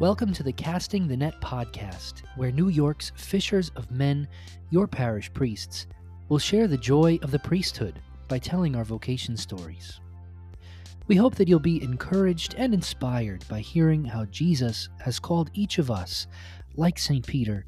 Welcome 0.00 0.32
to 0.32 0.42
the 0.42 0.52
Casting 0.52 1.06
the 1.06 1.16
Net 1.16 1.40
podcast, 1.40 2.24
where 2.34 2.50
New 2.50 2.68
York's 2.68 3.12
fishers 3.14 3.70
of 3.76 3.92
men, 3.92 4.26
your 4.70 4.88
parish 4.88 5.32
priests, 5.32 5.86
will 6.28 6.40
share 6.40 6.66
the 6.66 6.76
joy 6.76 7.16
of 7.22 7.30
the 7.30 7.38
priesthood 7.38 8.02
by 8.26 8.40
telling 8.40 8.74
our 8.74 8.82
vocation 8.82 9.36
stories. 9.36 10.00
We 11.06 11.14
hope 11.14 11.36
that 11.36 11.46
you'll 11.46 11.60
be 11.60 11.80
encouraged 11.80 12.56
and 12.58 12.74
inspired 12.74 13.46
by 13.46 13.60
hearing 13.60 14.04
how 14.04 14.24
Jesus 14.24 14.88
has 14.98 15.20
called 15.20 15.52
each 15.54 15.78
of 15.78 15.92
us, 15.92 16.26
like 16.74 16.98
St. 16.98 17.24
Peter, 17.24 17.64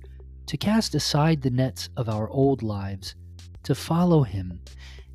to 0.47 0.57
cast 0.57 0.97
aside 0.97 1.41
the 1.41 1.51
nets 1.51 1.91
of 1.97 2.09
our 2.09 2.29
old 2.29 2.61
lives, 2.61 3.15
to 3.63 3.75
follow 3.77 4.25
him, 4.25 4.61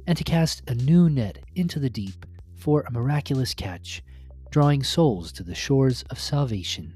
and 0.07 0.17
to 0.17 0.23
cast 0.23 0.63
a 0.69 0.75
new 0.75 1.09
net 1.09 1.39
into 1.55 1.77
the 1.77 1.89
deep 1.89 2.25
for 2.55 2.83
a 2.83 2.91
miraculous 2.91 3.53
catch, 3.53 4.01
drawing 4.49 4.81
souls 4.81 5.33
to 5.33 5.43
the 5.43 5.53
shores 5.53 6.03
of 6.03 6.17
salvation. 6.17 6.93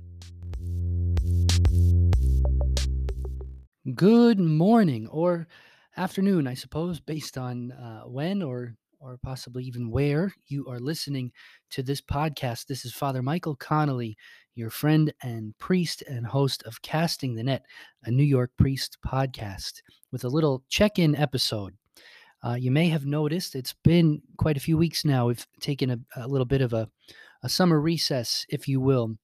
Good 3.93 4.39
morning 4.39 5.05
or 5.09 5.47
afternoon, 5.95 6.47
I 6.47 6.55
suppose, 6.55 6.99
based 6.99 7.37
on 7.37 7.71
uh, 7.71 8.01
when 8.05 8.41
or 8.41 8.73
or 8.99 9.19
possibly 9.21 9.63
even 9.63 9.91
where 9.91 10.33
you 10.47 10.65
are 10.67 10.79
listening 10.79 11.31
to 11.69 11.83
this 11.83 12.01
podcast. 12.01 12.65
This 12.65 12.83
is 12.83 12.95
Father 12.95 13.21
Michael 13.21 13.55
Connolly, 13.55 14.17
your 14.55 14.71
friend 14.71 15.13
and 15.21 15.55
priest 15.59 16.01
and 16.09 16.25
host 16.25 16.63
of 16.63 16.81
Casting 16.81 17.35
the 17.35 17.43
Net, 17.43 17.63
a 18.05 18.09
New 18.09 18.23
York 18.23 18.49
priest 18.57 18.97
podcast, 19.05 19.83
with 20.11 20.23
a 20.23 20.29
little 20.29 20.63
check 20.67 20.97
in 20.97 21.15
episode. 21.15 21.75
Uh, 22.43 22.55
you 22.55 22.71
may 22.71 22.87
have 22.87 23.05
noticed 23.05 23.53
it's 23.53 23.75
been 23.83 24.19
quite 24.39 24.57
a 24.57 24.61
few 24.61 24.79
weeks 24.79 25.05
now. 25.05 25.27
We've 25.27 25.45
taken 25.59 25.91
a, 25.91 25.99
a 26.15 26.27
little 26.27 26.45
bit 26.45 26.61
of 26.61 26.73
a, 26.73 26.89
a 27.43 27.49
summer 27.49 27.79
recess, 27.79 28.47
if 28.49 28.67
you 28.67 28.81
will, 28.81 29.15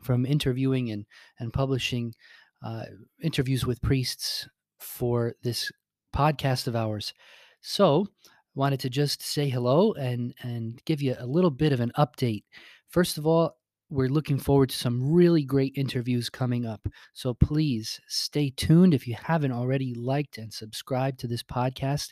from 0.00 0.24
interviewing 0.24 0.90
and, 0.90 1.04
and 1.38 1.52
publishing 1.52 2.14
uh, 2.62 2.84
interviews 3.22 3.66
with 3.66 3.82
priests 3.82 4.48
for 4.80 5.34
this 5.42 5.70
podcast 6.14 6.66
of 6.66 6.76
ours. 6.76 7.12
So, 7.60 8.06
wanted 8.54 8.80
to 8.80 8.90
just 8.90 9.22
say 9.22 9.48
hello 9.48 9.92
and 9.94 10.34
and 10.42 10.80
give 10.84 11.00
you 11.00 11.16
a 11.18 11.26
little 11.26 11.50
bit 11.50 11.72
of 11.72 11.80
an 11.80 11.92
update. 11.98 12.44
First 12.88 13.18
of 13.18 13.26
all, 13.26 13.56
we're 13.92 14.08
looking 14.08 14.38
forward 14.38 14.70
to 14.70 14.76
some 14.76 15.12
really 15.12 15.44
great 15.44 15.74
interviews 15.76 16.30
coming 16.30 16.64
up. 16.64 16.86
So 17.12 17.34
please 17.34 18.00
stay 18.08 18.50
tuned. 18.56 18.94
If 18.94 19.06
you 19.06 19.14
haven't 19.22 19.52
already 19.52 19.94
liked 19.94 20.38
and 20.38 20.50
subscribed 20.52 21.20
to 21.20 21.26
this 21.26 21.42
podcast, 21.42 22.08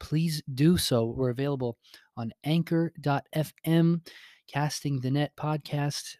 please 0.00 0.42
do 0.54 0.78
so. 0.78 1.04
We're 1.04 1.28
available 1.28 1.76
on 2.16 2.32
anchor.fm, 2.44 4.00
Casting 4.50 5.00
the 5.00 5.10
Net 5.10 5.32
podcast, 5.38 6.16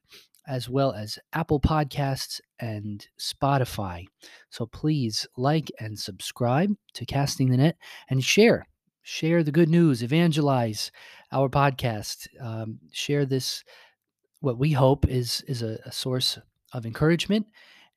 as 0.47 0.69
well 0.69 0.93
as 0.93 1.19
Apple 1.33 1.61
Podcasts 1.61 2.41
and 2.61 3.07
Spotify. 3.19 4.07
So 4.51 4.67
please 4.67 5.27
like 5.37 5.71
and 5.81 5.99
subscribe 5.99 6.75
to 6.95 7.07
Casting 7.07 7.51
the 7.51 7.57
Net 7.57 7.77
and 8.11 8.23
share. 8.23 8.67
Share 9.03 9.43
the 9.43 9.53
good 9.53 9.71
news, 9.71 10.03
evangelize 10.03 10.93
our 11.33 11.49
podcast, 11.49 12.29
um, 12.41 12.79
share 12.93 13.25
this 13.25 13.65
what 14.41 14.59
we 14.59 14.73
hope 14.73 15.09
is 15.09 15.43
is 15.49 15.63
a, 15.63 15.79
a, 15.85 15.91
source 15.91 16.39
of 16.73 16.87
encouragement 16.87 17.47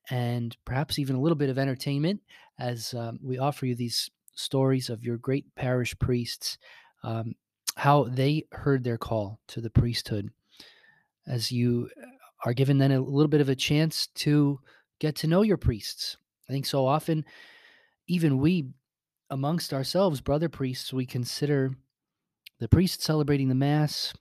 and 0.10 0.58
perhaps 0.66 0.98
even 0.98 1.16
a 1.16 1.22
little 1.22 1.36
bit 1.36 1.50
of 1.50 1.60
entertainment 1.60 2.20
as 2.60 2.94
um, 2.94 3.20
we 3.22 3.38
offer 3.38 3.66
you 3.66 3.76
these 3.76 4.10
stories 4.34 4.90
of 4.90 5.04
your 5.04 5.18
great 5.18 5.54
parish 5.56 5.98
priests, 6.00 6.58
um, 7.04 7.36
how 7.76 8.06
they 8.06 8.46
heard 8.52 8.84
their 8.84 8.98
call 8.98 9.40
to 9.48 9.62
the 9.62 9.70
priesthood. 9.70 10.30
As 11.28 11.52
you 11.52 11.90
are 12.46 12.54
given 12.54 12.78
then 12.78 12.92
a 12.92 13.00
little 13.02 13.28
bit 13.28 13.42
of 13.42 13.50
a 13.50 13.56
chance 13.56 14.08
to 14.16 14.60
get 15.00 15.16
to 15.18 15.28
know 15.28 15.42
your 15.42 15.58
priests. 15.58 16.18
I 16.50 16.54
think 16.54 16.66
so 16.66 16.86
often, 16.86 17.26
even 18.08 18.40
we 18.40 18.70
amongst 19.30 19.74
ourselves, 19.74 20.22
brother 20.22 20.50
priests, 20.50 20.92
we 20.92 21.06
consider 21.06 21.72
the 22.60 22.68
priest 22.68 23.02
celebrating 23.02 23.48
the 23.48 23.56
Mass 23.56 24.14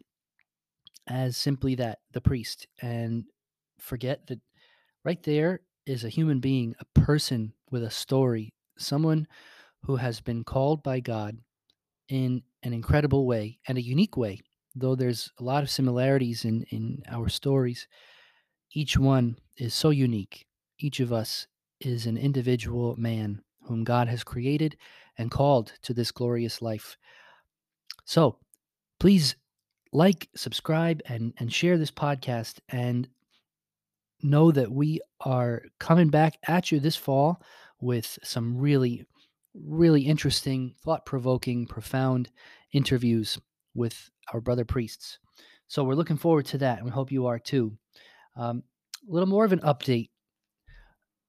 as 1.09 1.37
simply 1.37 1.75
that, 1.75 1.99
the 2.13 2.21
priest, 2.21 2.67
and 2.81 3.25
forget 3.79 4.27
that 4.29 4.41
right 5.05 5.23
there 5.25 5.61
is 5.87 6.05
a 6.05 6.09
human 6.09 6.39
being, 6.39 6.75
a 6.79 7.01
person 7.01 7.53
with 7.71 7.83
a 7.83 7.91
story, 7.91 8.55
someone 8.79 9.27
who 9.83 9.97
has 9.97 10.21
been 10.21 10.45
called 10.45 10.83
by 10.83 11.01
God 11.01 11.37
in 12.09 12.43
an 12.63 12.73
incredible 12.73 13.27
way 13.27 13.59
and 13.67 13.77
a 13.79 13.83
unique 13.83 14.17
way. 14.17 14.41
Though 14.77 14.95
there's 14.95 15.33
a 15.41 15.43
lot 15.43 15.65
of 15.65 15.71
similarities 15.71 16.45
in, 16.45 16.63
in 16.71 17.03
our 17.11 17.29
stories, 17.29 17.89
each 18.73 18.97
one 18.97 19.37
is 19.57 19.75
so 19.75 19.91
unique. 19.91 20.47
Each 20.79 21.01
of 21.01 21.13
us 21.13 21.47
is 21.81 22.07
an 22.07 22.17
individual 22.17 22.95
man 22.97 23.43
whom 23.63 23.85
God 23.85 24.09
has 24.09 24.25
created 24.25 24.77
and 25.19 25.31
called 25.31 25.73
to 25.83 25.95
this 25.95 26.11
glorious 26.11 26.63
life. 26.63 26.97
So 28.05 28.39
please 28.99 29.37
like, 29.93 30.29
subscribe, 30.37 31.03
and, 31.07 31.33
and 31.39 31.53
share 31.53 31.77
this 31.77 31.91
podcast 31.91 32.61
and 32.69 33.09
know 34.23 34.53
that 34.53 34.71
we 34.71 35.01
are 35.21 35.63
coming 35.79 36.09
back 36.09 36.39
at 36.47 36.71
you 36.71 36.79
this 36.79 36.97
fall 36.97 37.43
with 37.81 38.19
some 38.23 38.57
really, 38.57 39.05
really 39.55 40.03
interesting, 40.03 40.75
thought 40.85 41.07
provoking, 41.07 41.67
profound 41.67 42.31
interviews 42.73 43.39
with 43.75 44.11
our 44.33 44.41
brother 44.41 44.65
priests. 44.65 45.19
So 45.69 45.83
we're 45.85 45.95
looking 45.95 46.17
forward 46.17 46.47
to 46.47 46.59
that, 46.59 46.79
and 46.79 46.85
we 46.85 46.91
hope 46.91 47.11
you 47.11 47.27
are 47.27 47.39
too. 47.39 47.77
Um, 48.37 48.63
a 49.09 49.13
little 49.13 49.29
more 49.29 49.45
of 49.45 49.53
an 49.53 49.61
update. 49.61 50.11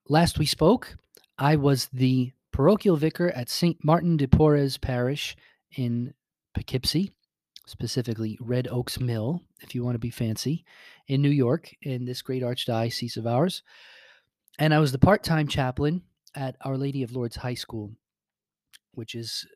Last 0.08 0.40
we 0.40 0.46
spoke, 0.46 0.98
I 1.38 1.56
was 1.56 1.88
the 1.94 2.32
parochial 2.52 2.98
vicar 2.98 3.30
at 3.30 3.50
St. 3.50 3.78
Martin 3.84 4.18
de 4.18 4.28
Porres 4.28 4.80
Parish 4.80 5.36
in 5.76 6.14
Poughkeepsie 6.54 7.14
specifically 7.72 8.38
Red 8.42 8.68
Oaks 8.70 9.00
Mill, 9.00 9.42
if 9.62 9.74
you 9.74 9.84
want 9.84 9.96
to 9.96 10.00
be 10.00 10.10
fancy, 10.10 10.66
in 11.08 11.22
New 11.22 11.30
York, 11.30 11.74
in 11.82 12.06
this 12.06 12.22
great 12.22 12.44
archdiocese 12.44 13.18
of 13.18 13.26
ours. 13.26 13.64
And 14.60 14.74
I 14.74 14.80
was 14.80 14.92
the 14.92 15.00
part 15.00 15.24
time 15.24 15.48
chaplain 15.48 16.04
at 16.36 16.56
Our 16.62 16.78
Lady 16.78 17.02
of 17.04 17.14
Lourdes 17.14 17.38
High 17.38 17.56
School, 17.56 17.92
which 18.94 19.16
is 19.16 19.48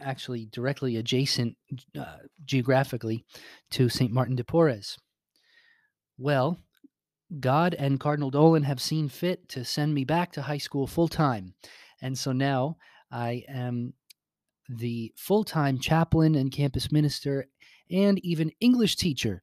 actually 0.00 0.46
directly 0.46 0.96
adjacent 0.96 1.56
uh, 1.98 2.18
geographically 2.44 3.24
to 3.70 3.88
St. 3.88 4.12
Martin 4.12 4.36
de 4.36 4.44
Porres. 4.44 4.96
Well, 6.18 6.58
God 7.40 7.74
and 7.74 7.98
Cardinal 7.98 8.30
Dolan 8.30 8.62
have 8.64 8.80
seen 8.80 9.08
fit 9.08 9.48
to 9.50 9.64
send 9.64 9.94
me 9.94 10.04
back 10.04 10.32
to 10.32 10.42
high 10.42 10.58
school 10.58 10.86
full 10.86 11.08
time. 11.08 11.54
And 12.02 12.16
so 12.18 12.32
now 12.32 12.76
I 13.10 13.44
am 13.48 13.94
the 14.68 15.12
full 15.16 15.44
time 15.44 15.78
chaplain 15.78 16.34
and 16.34 16.52
campus 16.52 16.92
minister, 16.92 17.46
and 17.90 18.18
even 18.24 18.52
English 18.60 18.96
teacher 18.96 19.42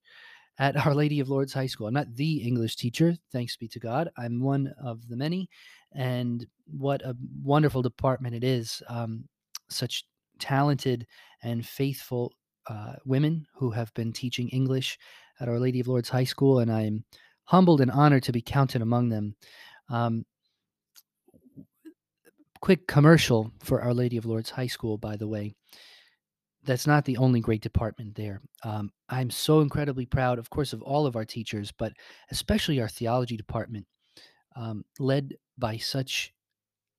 at 0.58 0.86
Our 0.86 0.94
Lady 0.94 1.20
of 1.20 1.30
Lourdes 1.30 1.54
High 1.54 1.68
School. 1.68 1.88
I'm 1.88 1.94
not 1.94 2.16
the 2.16 2.38
English 2.38 2.76
teacher, 2.76 3.16
thanks 3.32 3.56
be 3.56 3.68
to 3.70 3.80
God. 3.80 4.10
I'm 4.18 4.42
one 4.42 4.74
of 4.84 5.08
the 5.08 5.16
many. 5.16 5.50
And 5.94 6.46
what 6.66 7.02
a 7.04 7.16
wonderful 7.42 7.82
department 7.82 8.36
it 8.36 8.44
is. 8.44 8.84
Um, 8.88 9.26
such 9.70 10.04
talented 10.40 11.08
and 11.44 11.66
faithful 11.66 12.34
uh, 12.68 12.94
women 13.06 13.46
who 13.56 13.72
have 13.72 13.94
been 13.94 14.12
teaching 14.14 14.50
English 14.50 14.98
at 15.40 15.50
Our 15.50 15.60
Lady 15.60 15.80
of 15.80 15.88
Lourdes 15.88 16.10
High 16.10 16.24
School, 16.26 16.60
and 16.60 16.72
I'm 16.72 17.04
humbled 17.46 17.82
and 17.82 17.92
honored 17.92 18.24
to 18.24 18.32
be 18.32 18.42
counted 18.42 18.82
among 18.82 19.10
them. 19.10 19.36
Um, 19.90 20.26
quick 22.62 22.88
commercial 22.88 23.52
for 23.64 23.82
Our 23.82 23.94
Lady 23.94 24.18
of 24.18 24.26
Lourdes 24.26 24.50
High 24.50 24.68
School, 24.68 24.98
by 24.98 25.16
the 25.16 25.28
way. 25.28 25.54
That's 26.66 26.86
not 26.86 27.06
the 27.06 27.18
only 27.18 27.40
great 27.40 27.62
department 27.62 28.16
there. 28.16 28.42
Um, 28.64 28.92
I'm 29.08 29.30
so 29.30 29.62
incredibly 29.62 30.06
proud, 30.06 30.40
of 30.40 30.50
course, 30.50 30.74
of 30.74 30.82
all 30.82 31.06
of 31.06 31.16
our 31.16 31.26
teachers, 31.26 31.72
but 31.72 31.94
especially 32.32 32.82
our 32.82 32.90
theology 32.90 33.38
department, 33.38 33.86
um, 34.56 34.84
led 35.00 35.36
by 35.58 35.78
such, 35.78 36.34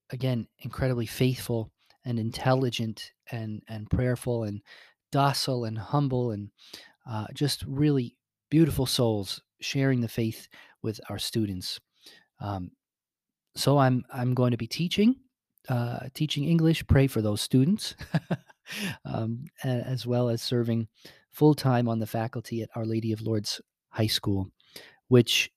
again, 0.09 0.47
incredibly 0.59 1.05
faithful 1.05 1.71
and 2.05 2.17
intelligent 2.17 3.11
and, 3.31 3.61
and 3.69 3.89
prayerful 3.89 4.43
and 4.43 4.61
docile 5.11 5.65
and 5.65 5.77
humble 5.77 6.31
and 6.31 6.49
uh, 7.07 7.27
just 7.33 7.63
really 7.67 8.15
beautiful 8.51 8.85
souls 8.85 9.41
sharing 9.61 10.01
the 10.01 10.07
faith 10.07 10.47
with 10.83 11.01
our 11.09 11.17
students. 11.17 11.79
Um, 12.39 12.69
so 13.55 13.79
I'm 13.79 14.03
I'm 14.13 14.35
going 14.35 14.51
to 14.51 14.57
be 14.57 14.67
teaching 14.67 15.15
uh, 15.69 16.07
teaching 16.13 16.45
English, 16.45 16.85
pray 16.87 17.07
for 17.07 17.21
those 17.21 17.41
students, 17.41 17.95
um, 19.05 19.45
as 19.63 20.05
well 20.05 20.29
as 20.29 20.41
serving 20.41 20.87
full 21.31 21.53
time 21.53 21.87
on 21.87 21.99
the 21.99 22.07
faculty 22.07 22.61
at 22.61 22.69
Our 22.75 22.85
Lady 22.85 23.11
of 23.11 23.21
Lourdes 23.21 23.61
High 23.89 24.07
School, 24.07 24.47
which 25.07 25.51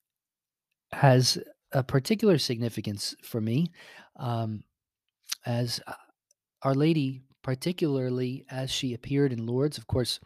has 0.91 1.37
a 1.71 1.83
particular 1.83 2.37
significance 2.37 3.15
for 3.23 3.41
me, 3.41 3.71
um, 4.17 4.63
as 5.45 5.81
uh, 5.87 5.93
Our 6.61 6.75
Lady, 6.75 7.21
particularly 7.41 8.45
as 8.49 8.71
she 8.71 8.93
appeared 8.93 9.33
in 9.33 9.45
Lourdes, 9.45 9.77
of 9.77 9.87
course, 9.87 10.19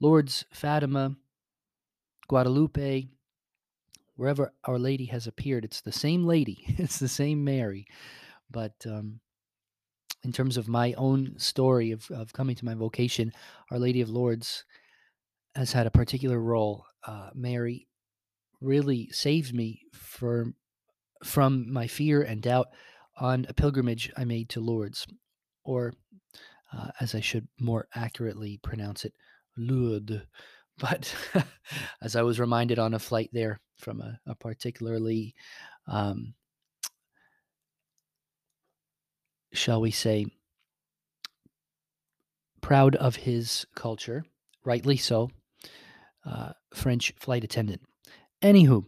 Lourdes, 0.00 0.44
Fatima, 0.52 1.16
Guadalupe, 2.28 3.08
wherever 4.16 4.52
Our 4.64 4.78
Lady 4.78 5.06
has 5.06 5.26
appeared, 5.26 5.64
it's 5.64 5.80
the 5.80 5.92
same 5.92 6.24
lady, 6.24 6.64
it's 6.78 6.98
the 6.98 7.08
same 7.08 7.44
Mary. 7.44 7.86
But 8.50 8.74
um, 8.86 9.20
in 10.22 10.32
terms 10.32 10.56
of 10.56 10.68
my 10.68 10.94
own 10.94 11.38
story 11.38 11.90
of, 11.90 12.10
of 12.10 12.32
coming 12.32 12.56
to 12.56 12.64
my 12.64 12.74
vocation, 12.74 13.32
Our 13.70 13.78
Lady 13.78 14.00
of 14.00 14.08
Lourdes 14.08 14.64
has 15.54 15.72
had 15.72 15.86
a 15.86 15.90
particular 15.90 16.38
role. 16.38 16.86
Uh, 17.06 17.30
Mary 17.34 17.86
really 18.60 19.10
saved 19.10 19.54
me 19.54 19.82
for, 19.92 20.52
from 21.22 21.72
my 21.72 21.86
fear 21.86 22.22
and 22.22 22.42
doubt 22.42 22.68
on 23.18 23.46
a 23.48 23.54
pilgrimage 23.54 24.10
I 24.16 24.24
made 24.24 24.48
to 24.50 24.60
Lourdes, 24.60 25.06
or 25.62 25.92
uh, 26.72 26.88
as 27.00 27.14
I 27.14 27.20
should 27.20 27.46
more 27.60 27.86
accurately 27.94 28.58
pronounce 28.62 29.04
it, 29.04 29.14
Lourdes. 29.56 30.22
But 30.80 31.14
as 32.02 32.16
I 32.16 32.22
was 32.22 32.40
reminded 32.40 32.78
on 32.78 32.94
a 32.94 32.98
flight 32.98 33.30
there 33.32 33.60
from 33.78 34.00
a, 34.00 34.18
a 34.26 34.34
particularly, 34.34 35.34
um, 35.86 36.34
shall 39.52 39.80
we 39.80 39.90
say, 39.92 40.26
proud 42.60 42.96
of 42.96 43.14
his 43.16 43.66
culture, 43.76 44.24
rightly 44.64 44.96
so, 44.96 45.30
uh, 46.24 46.52
French 46.72 47.12
flight 47.18 47.44
attendant. 47.44 47.82
Anywho, 48.42 48.84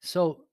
so 0.00 0.44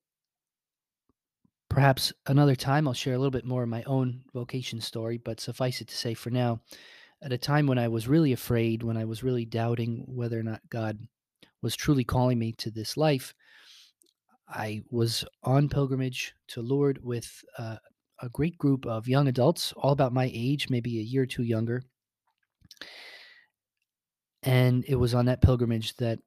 perhaps 1.69 2.11
another 2.27 2.55
time 2.55 2.87
I'll 2.87 2.93
share 2.93 3.13
a 3.13 3.17
little 3.17 3.31
bit 3.31 3.45
more 3.45 3.63
of 3.63 3.69
my 3.69 3.83
own 3.83 4.23
vocation 4.33 4.81
story, 4.81 5.17
but 5.17 5.39
suffice 5.39 5.81
it 5.81 5.87
to 5.87 5.95
say 5.95 6.13
for 6.13 6.29
now, 6.29 6.59
at 7.21 7.33
a 7.33 7.37
time 7.37 7.67
when 7.67 7.77
I 7.77 7.87
was 7.87 8.07
really 8.07 8.31
afraid, 8.31 8.83
when 8.83 8.97
I 8.97 9.05
was 9.05 9.23
really 9.23 9.45
doubting 9.45 10.03
whether 10.07 10.39
or 10.39 10.43
not 10.43 10.61
God 10.69 10.99
was 11.61 11.75
truly 11.75 12.03
calling 12.03 12.39
me 12.39 12.53
to 12.53 12.71
this 12.71 12.95
life, 12.95 13.33
I 14.47 14.81
was 14.89 15.25
on 15.43 15.69
pilgrimage 15.69 16.33
to 16.49 16.61
Lourdes 16.61 17.01
with 17.03 17.43
uh, 17.57 17.77
a 18.21 18.29
great 18.29 18.57
group 18.57 18.85
of 18.85 19.07
young 19.07 19.27
adults, 19.27 19.73
all 19.73 19.91
about 19.91 20.13
my 20.13 20.29
age, 20.33 20.69
maybe 20.69 20.99
a 20.99 21.03
year 21.03 21.23
or 21.23 21.27
two 21.27 21.43
younger. 21.43 21.83
And 24.43 24.85
it 24.87 24.95
was 24.95 25.13
on 25.13 25.25
that 25.25 25.41
pilgrimage 25.41 25.95
that 25.97 26.19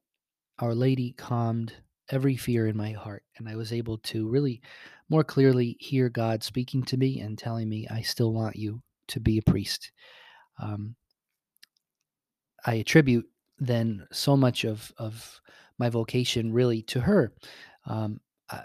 Our 0.59 0.75
Lady 0.75 1.13
calmed 1.13 1.73
every 2.11 2.37
fear 2.37 2.67
in 2.67 2.77
my 2.77 2.93
heart. 2.93 3.25
And 3.39 3.49
I 3.49 3.57
was 3.57 3.73
able 3.73 3.99
to 3.99 4.29
really 4.29 4.61
more 5.09 5.25
clearly 5.25 5.77
hear 5.81 6.09
God 6.09 6.43
speaking 6.43 6.83
to 6.85 6.97
me 6.97 7.21
and 7.21 7.39
telling 7.39 7.69
me, 7.69 7.89
I 7.91 8.03
still 8.03 8.33
want 8.33 8.57
you 8.57 8.83
to 9.09 9.21
be 9.21 9.39
a 9.39 9.51
priest. 9.51 9.91
Um, 10.59 10.95
I 12.65 12.75
attribute 12.75 13.27
then 13.59 14.07
so 14.13 14.37
much 14.37 14.65
of, 14.65 14.93
of 14.99 15.41
my 15.79 15.89
vocation 15.89 16.53
really 16.53 16.83
to 16.83 17.01
her. 17.01 17.33
Um, 17.87 18.21
uh, 18.51 18.63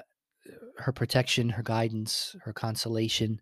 her 0.78 0.92
protection, 0.92 1.50
her 1.50 1.64
guidance, 1.64 2.36
her 2.44 2.54
consolation. 2.54 3.42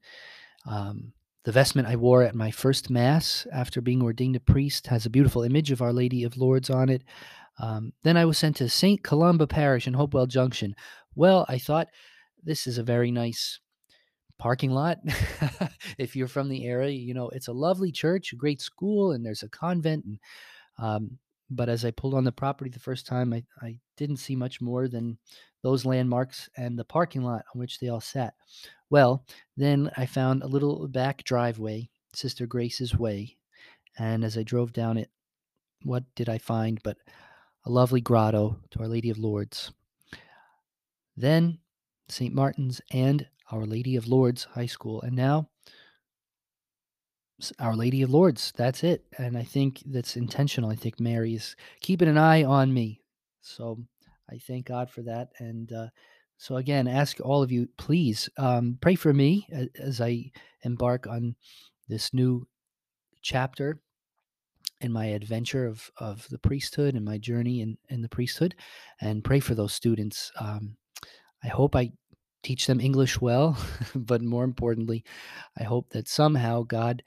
Um, 0.65 1.13
the 1.43 1.51
vestment 1.51 1.87
I 1.87 1.95
wore 1.95 2.23
at 2.23 2.35
my 2.35 2.51
first 2.51 2.89
Mass 2.89 3.45
after 3.53 3.81
being 3.81 4.01
ordained 4.01 4.35
a 4.35 4.39
priest 4.39 4.87
has 4.87 5.05
a 5.05 5.11
beautiful 5.11 5.43
image 5.43 5.71
of 5.71 5.81
Our 5.81 5.93
Lady 5.93 6.23
of 6.23 6.37
Lourdes 6.37 6.69
on 6.69 6.89
it. 6.89 7.03
Um, 7.59 7.93
then 8.03 8.17
I 8.17 8.25
was 8.25 8.37
sent 8.37 8.57
to 8.57 8.69
St. 8.69 9.03
Columba 9.03 9.47
Parish 9.47 9.87
in 9.87 9.93
Hopewell 9.93 10.25
Junction. 10.25 10.75
Well, 11.13 11.45
I 11.47 11.57
thought 11.57 11.87
this 12.43 12.67
is 12.67 12.77
a 12.77 12.83
very 12.83 13.11
nice 13.11 13.59
parking 14.37 14.71
lot. 14.71 14.99
if 15.97 16.15
you're 16.15 16.27
from 16.27 16.49
the 16.49 16.65
area, 16.65 16.91
you 16.91 17.13
know, 17.13 17.29
it's 17.29 17.47
a 17.47 17.53
lovely 17.53 17.91
church, 17.91 18.33
a 18.33 18.35
great 18.35 18.61
school, 18.61 19.11
and 19.11 19.25
there's 19.25 19.43
a 19.43 19.49
convent. 19.49 20.05
And, 20.05 20.19
um, 20.77 21.17
but 21.49 21.69
as 21.69 21.85
I 21.85 21.91
pulled 21.91 22.13
on 22.13 22.23
the 22.23 22.31
property 22.31 22.69
the 22.69 22.79
first 22.79 23.05
time, 23.05 23.33
I, 23.33 23.43
I 23.61 23.79
didn't 23.97 24.17
see 24.17 24.35
much 24.35 24.61
more 24.61 24.87
than 24.87 25.17
those 25.63 25.85
landmarks 25.85 26.49
and 26.57 26.77
the 26.77 26.85
parking 26.85 27.23
lot 27.23 27.45
on 27.53 27.59
which 27.59 27.79
they 27.79 27.89
all 27.89 28.01
sat. 28.01 28.33
Well, 28.89 29.25
then 29.57 29.91
I 29.97 30.05
found 30.05 30.43
a 30.43 30.47
little 30.47 30.87
back 30.87 31.23
driveway, 31.23 31.89
Sister 32.13 32.45
Grace's 32.45 32.95
Way. 32.95 33.37
And 33.97 34.23
as 34.23 34.37
I 34.37 34.43
drove 34.43 34.73
down 34.73 34.97
it, 34.97 35.09
what 35.83 36.03
did 36.15 36.29
I 36.29 36.37
find 36.37 36.79
but 36.83 36.97
a 37.65 37.71
lovely 37.71 38.01
grotto 38.01 38.57
to 38.71 38.79
Our 38.79 38.87
Lady 38.87 39.09
of 39.09 39.17
Lourdes? 39.17 39.71
Then 41.17 41.59
St. 42.09 42.33
Martin's 42.33 42.81
and 42.91 43.27
Our 43.51 43.65
Lady 43.65 43.95
of 43.95 44.07
Lourdes 44.07 44.45
High 44.45 44.65
School. 44.65 45.01
And 45.01 45.15
now 45.15 45.49
Our 47.59 47.75
Lady 47.75 48.01
of 48.01 48.09
Lourdes. 48.09 48.51
That's 48.55 48.83
it. 48.83 49.05
And 49.17 49.37
I 49.37 49.43
think 49.43 49.83
that's 49.85 50.15
intentional. 50.15 50.69
I 50.69 50.75
think 50.75 50.99
Mary 50.99 51.35
is 51.35 51.55
keeping 51.81 52.07
an 52.07 52.17
eye 52.17 52.43
on 52.43 52.73
me. 52.73 53.01
So 53.41 53.79
I 54.31 54.37
thank 54.37 54.65
God 54.67 54.89
for 54.89 55.03
that. 55.03 55.29
And 55.39 55.71
uh, 55.71 55.87
so, 56.37 56.57
again, 56.57 56.87
ask 56.87 57.19
all 57.21 57.41
of 57.41 57.51
you, 57.51 57.67
please 57.77 58.29
um, 58.37 58.77
pray 58.81 58.95
for 58.95 59.13
me 59.13 59.47
as, 59.51 59.67
as 59.79 60.01
I 60.01 60.31
embark 60.63 61.07
on 61.07 61.35
this 61.87 62.13
new 62.13 62.47
chapter 63.21 63.79
in 64.81 64.91
my 64.91 65.05
adventure 65.05 65.65
of, 65.65 65.89
of 65.97 66.27
the 66.29 66.39
priesthood 66.39 66.95
and 66.95 67.05
my 67.05 67.17
journey 67.17 67.61
in, 67.61 67.77
in 67.89 68.01
the 68.01 68.09
priesthood. 68.09 68.55
And 68.99 69.23
pray 69.23 69.39
for 69.39 69.55
those 69.55 69.73
students. 69.73 70.31
Um, 70.39 70.75
I 71.43 71.47
hope 71.47 71.75
I 71.75 71.91
teach 72.45 72.67
them 72.67 72.79
English 72.79 73.19
well, 73.19 73.57
but 73.95 74.21
more 74.21 74.43
importantly, 74.43 75.03
I 75.59 75.63
hope 75.63 75.89
that 75.89 76.07
somehow 76.07 76.61
God 76.61 77.01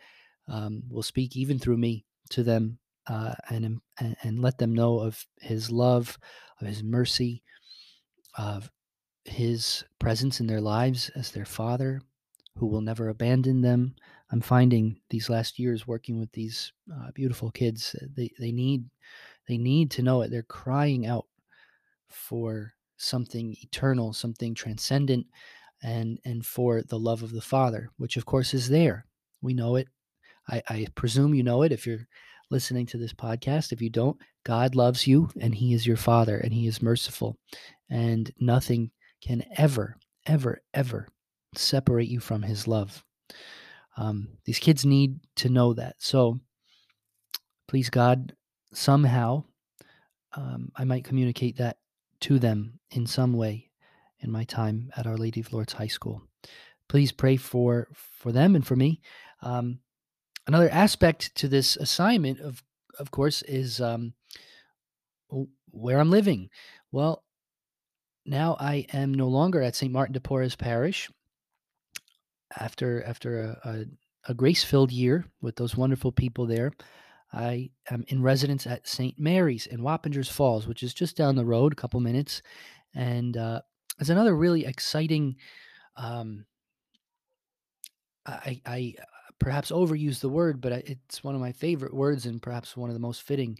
um, 0.49 0.82
will 0.90 1.05
speak 1.05 1.37
even 1.37 1.58
through 1.61 1.76
me 1.76 2.05
to 2.31 2.43
them 2.43 2.79
uh, 3.06 3.35
and, 3.49 3.81
and 4.00 4.17
and 4.23 4.43
let 4.43 4.58
them 4.58 4.75
know 4.75 4.99
of 4.99 5.25
His 5.40 5.70
love, 5.70 6.19
of 6.61 6.67
His 6.67 6.82
mercy, 6.82 7.43
of 8.37 8.70
His 9.25 9.85
presence 10.00 10.40
in 10.40 10.49
their 10.49 10.61
lives 10.61 11.08
as 11.14 11.31
their 11.31 11.46
Father, 11.46 12.02
who 12.56 12.67
will 12.67 12.82
never 12.82 13.08
abandon 13.08 13.62
them. 13.62 13.94
I'm 14.31 14.41
finding 14.41 15.00
these 15.08 15.31
last 15.31 15.58
years 15.58 15.87
working 15.87 16.19
with 16.19 16.32
these 16.32 16.73
uh, 16.93 17.12
beautiful 17.14 17.50
kids, 17.52 17.94
they 18.17 18.32
they 18.41 18.50
need 18.50 18.91
they 19.46 19.56
need 19.56 19.93
to 19.93 20.02
know 20.02 20.23
it. 20.23 20.31
They're 20.31 20.43
crying 20.43 21.06
out 21.06 21.26
for 22.08 22.75
something 22.98 23.56
eternal, 23.62 24.12
something 24.12 24.54
transcendent, 24.54 25.26
and 25.82 26.18
and 26.24 26.44
for 26.44 26.82
the 26.82 26.98
love 26.98 27.22
of 27.22 27.32
the 27.32 27.40
Father, 27.40 27.90
which 27.96 28.16
of 28.16 28.26
course 28.26 28.54
is 28.54 28.68
there. 28.68 29.06
We 29.40 29.54
know 29.54 29.76
it. 29.76 29.88
I, 30.48 30.62
I 30.68 30.86
presume 30.94 31.34
you 31.34 31.42
know 31.42 31.62
it 31.62 31.72
if 31.72 31.86
you're 31.86 32.06
listening 32.50 32.86
to 32.86 32.98
this 32.98 33.12
podcast. 33.12 33.72
If 33.72 33.82
you 33.82 33.90
don't, 33.90 34.16
God 34.44 34.74
loves 34.74 35.06
you 35.06 35.28
and 35.40 35.54
He 35.54 35.74
is 35.74 35.86
your 35.86 35.96
Father 35.96 36.38
and 36.38 36.52
He 36.52 36.66
is 36.66 36.82
merciful. 36.82 37.36
And 37.90 38.32
nothing 38.40 38.90
can 39.22 39.44
ever, 39.56 39.96
ever, 40.26 40.62
ever 40.74 41.08
separate 41.55 42.08
you 42.08 42.20
from 42.20 42.43
His 42.43 42.67
love. 42.67 43.05
Um, 43.96 44.28
these 44.44 44.58
kids 44.58 44.84
need 44.84 45.19
to 45.36 45.48
know 45.48 45.74
that. 45.74 45.96
So 45.98 46.40
please, 47.67 47.90
God, 47.90 48.32
somehow 48.72 49.44
um, 50.34 50.70
I 50.76 50.84
might 50.84 51.05
communicate 51.05 51.56
that 51.58 51.76
to 52.20 52.39
them 52.39 52.81
in 52.91 53.06
some 53.06 53.32
way 53.32 53.70
in 54.20 54.31
my 54.31 54.44
time 54.44 54.91
at 54.96 55.06
Our 55.06 55.17
Lady 55.17 55.41
of 55.41 55.53
Lourdes 55.53 55.75
High 55.75 55.87
School. 55.87 56.22
Please 56.89 57.13
pray 57.13 57.37
for 57.37 57.89
for 57.93 58.32
them 58.32 58.55
and 58.55 58.67
for 58.67 58.77
me. 58.77 59.01
Um, 59.43 59.81
another 60.46 60.70
aspect 60.70 61.34
to 61.37 61.48
this 61.48 61.77
assignment, 61.77 62.41
of 62.41 62.63
of 62.98 63.10
course, 63.10 63.43
is 63.43 63.81
um, 63.81 64.15
where 65.70 66.01
I'm 66.01 66.10
living. 66.10 66.51
Well, 66.91 67.22
now 68.25 68.56
I 68.58 68.87
am 68.93 69.13
no 69.13 69.29
longer 69.29 69.63
at 69.63 69.77
St. 69.77 69.93
Martin 69.93 70.15
de 70.15 70.20
Porres 70.20 70.56
Parish. 70.56 71.10
After 72.58 73.05
after 73.05 73.41
a, 73.41 73.69
a, 73.69 73.84
a 74.31 74.34
grace 74.34 74.65
filled 74.65 74.91
year 74.91 75.27
with 75.43 75.56
those 75.56 75.77
wonderful 75.77 76.13
people 76.13 76.46
there, 76.46 76.72
I 77.32 77.70
am 77.91 78.05
in 78.08 78.23
residence 78.23 78.67
at 78.67 78.89
St. 78.89 79.19
Mary's 79.19 79.67
in 79.67 79.81
Wappingers 79.81 80.31
Falls, 80.31 80.67
which 80.67 80.82
is 80.82 80.94
just 80.94 81.17
down 81.17 81.37
the 81.37 81.44
road, 81.44 81.73
a 81.73 81.77
couple 81.77 82.01
minutes, 82.01 82.43
and 82.94 83.37
uh, 83.37 83.61
it's 84.01 84.11
another 84.11 84.35
really 84.35 84.65
exciting. 84.65 85.37
Um, 85.97 86.47
I, 88.27 88.61
I 88.65 88.94
perhaps 89.39 89.70
overuse 89.70 90.20
the 90.20 90.29
word, 90.29 90.61
but 90.61 90.73
it's 90.73 91.23
one 91.23 91.35
of 91.35 91.41
my 91.41 91.53
favorite 91.53 91.94
words 91.94 92.27
and 92.27 92.43
perhaps 92.43 92.77
one 92.77 92.91
of 92.91 92.94
the 92.94 93.01
most 93.01 93.23
fitting. 93.23 93.58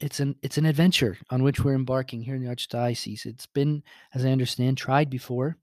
It's 0.00 0.20
an 0.20 0.36
it's 0.42 0.58
an 0.58 0.66
adventure 0.66 1.16
on 1.30 1.42
which 1.42 1.60
we're 1.60 1.74
embarking 1.74 2.22
here 2.22 2.34
in 2.34 2.42
the 2.42 2.50
archdiocese. 2.50 3.24
It's 3.24 3.46
been, 3.46 3.82
as 4.14 4.24
I 4.24 4.30
understand, 4.30 4.76
tried 4.76 5.10
before, 5.10 5.56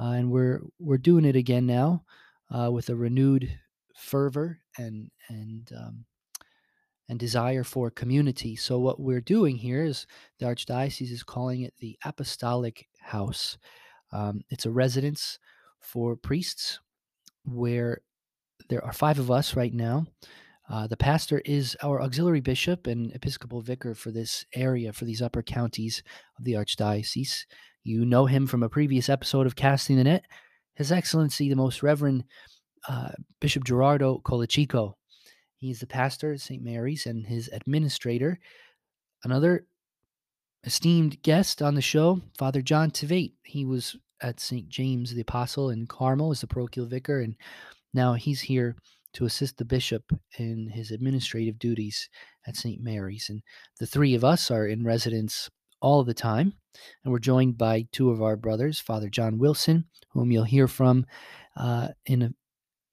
uh, 0.00 0.12
and 0.12 0.30
we're 0.30 0.62
we're 0.78 0.98
doing 0.98 1.24
it 1.24 1.36
again 1.36 1.66
now 1.66 2.04
uh, 2.50 2.70
with 2.72 2.88
a 2.88 2.96
renewed 2.96 3.58
fervor 3.94 4.58
and 4.76 5.10
and 5.28 5.70
um, 5.76 6.04
and 7.08 7.18
desire 7.18 7.64
for 7.64 7.90
community. 7.90 8.54
So 8.56 8.78
what 8.78 9.00
we're 9.00 9.20
doing 9.20 9.56
here 9.56 9.84
is 9.84 10.06
the 10.38 10.46
archdiocese 10.46 11.10
is 11.10 11.22
calling 11.22 11.62
it 11.62 11.74
the 11.78 11.98
Apostolic 12.04 12.86
House. 13.00 13.58
Um, 14.12 14.42
it's 14.50 14.66
a 14.66 14.70
residence 14.70 15.38
for 15.80 16.16
priests 16.16 16.80
where 17.44 18.02
there 18.68 18.84
are 18.84 18.92
five 18.92 19.18
of 19.18 19.30
us 19.30 19.56
right 19.56 19.72
now. 19.72 20.06
Uh, 20.70 20.86
the 20.86 20.96
pastor 20.96 21.40
is 21.46 21.76
our 21.82 22.02
auxiliary 22.02 22.40
bishop 22.40 22.86
and 22.86 23.10
episcopal 23.14 23.62
vicar 23.62 23.94
for 23.94 24.10
this 24.10 24.44
area, 24.54 24.92
for 24.92 25.06
these 25.06 25.22
upper 25.22 25.42
counties 25.42 26.02
of 26.38 26.44
the 26.44 26.52
Archdiocese. 26.52 27.46
You 27.84 28.04
know 28.04 28.26
him 28.26 28.46
from 28.46 28.62
a 28.62 28.68
previous 28.68 29.08
episode 29.08 29.46
of 29.46 29.56
Casting 29.56 29.96
the 29.96 30.04
Net. 30.04 30.26
His 30.74 30.92
Excellency, 30.92 31.48
the 31.48 31.56
Most 31.56 31.82
Reverend 31.82 32.24
uh, 32.86 33.12
Bishop 33.40 33.64
Gerardo 33.64 34.20
Colacicco. 34.24 34.92
He's 35.58 35.80
the 35.80 35.86
pastor 35.86 36.32
at 36.32 36.40
St. 36.40 36.62
Mary's 36.62 37.06
and 37.06 37.26
his 37.26 37.48
administrator. 37.52 38.38
Another 39.24 39.66
esteemed 40.64 41.20
guest 41.22 41.62
on 41.62 41.74
the 41.74 41.82
show, 41.82 42.20
Father 42.38 42.62
John 42.62 42.90
Tveit. 42.90 43.32
He 43.44 43.64
was 43.64 43.96
at 44.22 44.40
St. 44.40 44.68
James 44.68 45.14
the 45.14 45.20
Apostle 45.20 45.70
in 45.70 45.86
Carmel 45.86 46.30
as 46.30 46.40
the 46.40 46.46
parochial 46.46 46.86
vicar, 46.86 47.20
and 47.20 47.34
now 47.92 48.14
he's 48.14 48.40
here 48.40 48.76
to 49.14 49.24
assist 49.24 49.56
the 49.56 49.64
bishop 49.64 50.04
in 50.38 50.68
his 50.68 50.90
administrative 50.90 51.58
duties 51.58 52.08
at 52.46 52.56
St. 52.56 52.80
Mary's. 52.80 53.28
And 53.28 53.42
the 53.80 53.86
three 53.86 54.14
of 54.14 54.24
us 54.24 54.50
are 54.50 54.66
in 54.66 54.84
residence 54.84 55.48
all 55.80 56.04
the 56.04 56.14
time, 56.14 56.52
and 57.02 57.12
we're 57.12 57.18
joined 57.18 57.58
by 57.58 57.86
two 57.92 58.10
of 58.10 58.22
our 58.22 58.36
brothers, 58.36 58.78
Father 58.78 59.08
John 59.08 59.38
Wilson, 59.38 59.86
whom 60.10 60.30
you'll 60.30 60.44
hear 60.44 60.68
from 60.68 61.06
uh, 61.56 61.88
in 62.06 62.22
a, 62.22 62.30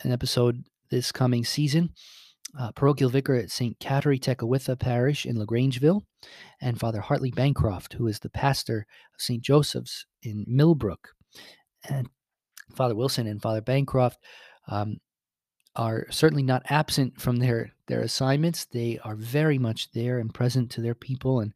an 0.03 0.11
episode 0.11 0.63
this 0.89 1.11
coming 1.11 1.43
season, 1.43 1.89
uh, 2.57 2.71
parochial 2.71 3.09
vicar 3.09 3.35
at 3.35 3.51
St. 3.51 3.77
Kateri 3.79 4.19
Tekakwitha 4.19 4.79
Parish 4.79 5.25
in 5.25 5.37
LaGrangeville, 5.37 6.03
and 6.61 6.79
Father 6.79 7.01
Hartley 7.01 7.31
Bancroft, 7.31 7.93
who 7.93 8.07
is 8.07 8.19
the 8.19 8.29
pastor 8.29 8.85
of 9.13 9.21
St. 9.21 9.41
Joseph's 9.41 10.05
in 10.23 10.45
Millbrook. 10.47 11.09
And 11.89 12.09
Father 12.73 12.95
Wilson 12.95 13.27
and 13.27 13.41
Father 13.41 13.61
Bancroft 13.61 14.19
um, 14.67 14.97
are 15.75 16.07
certainly 16.09 16.43
not 16.43 16.63
absent 16.69 17.19
from 17.19 17.37
their 17.37 17.71
their 17.87 18.01
assignments. 18.01 18.65
They 18.65 18.99
are 19.03 19.15
very 19.15 19.59
much 19.59 19.91
there 19.91 20.19
and 20.19 20.33
present 20.33 20.71
to 20.71 20.81
their 20.81 20.95
people, 20.95 21.41
and 21.41 21.53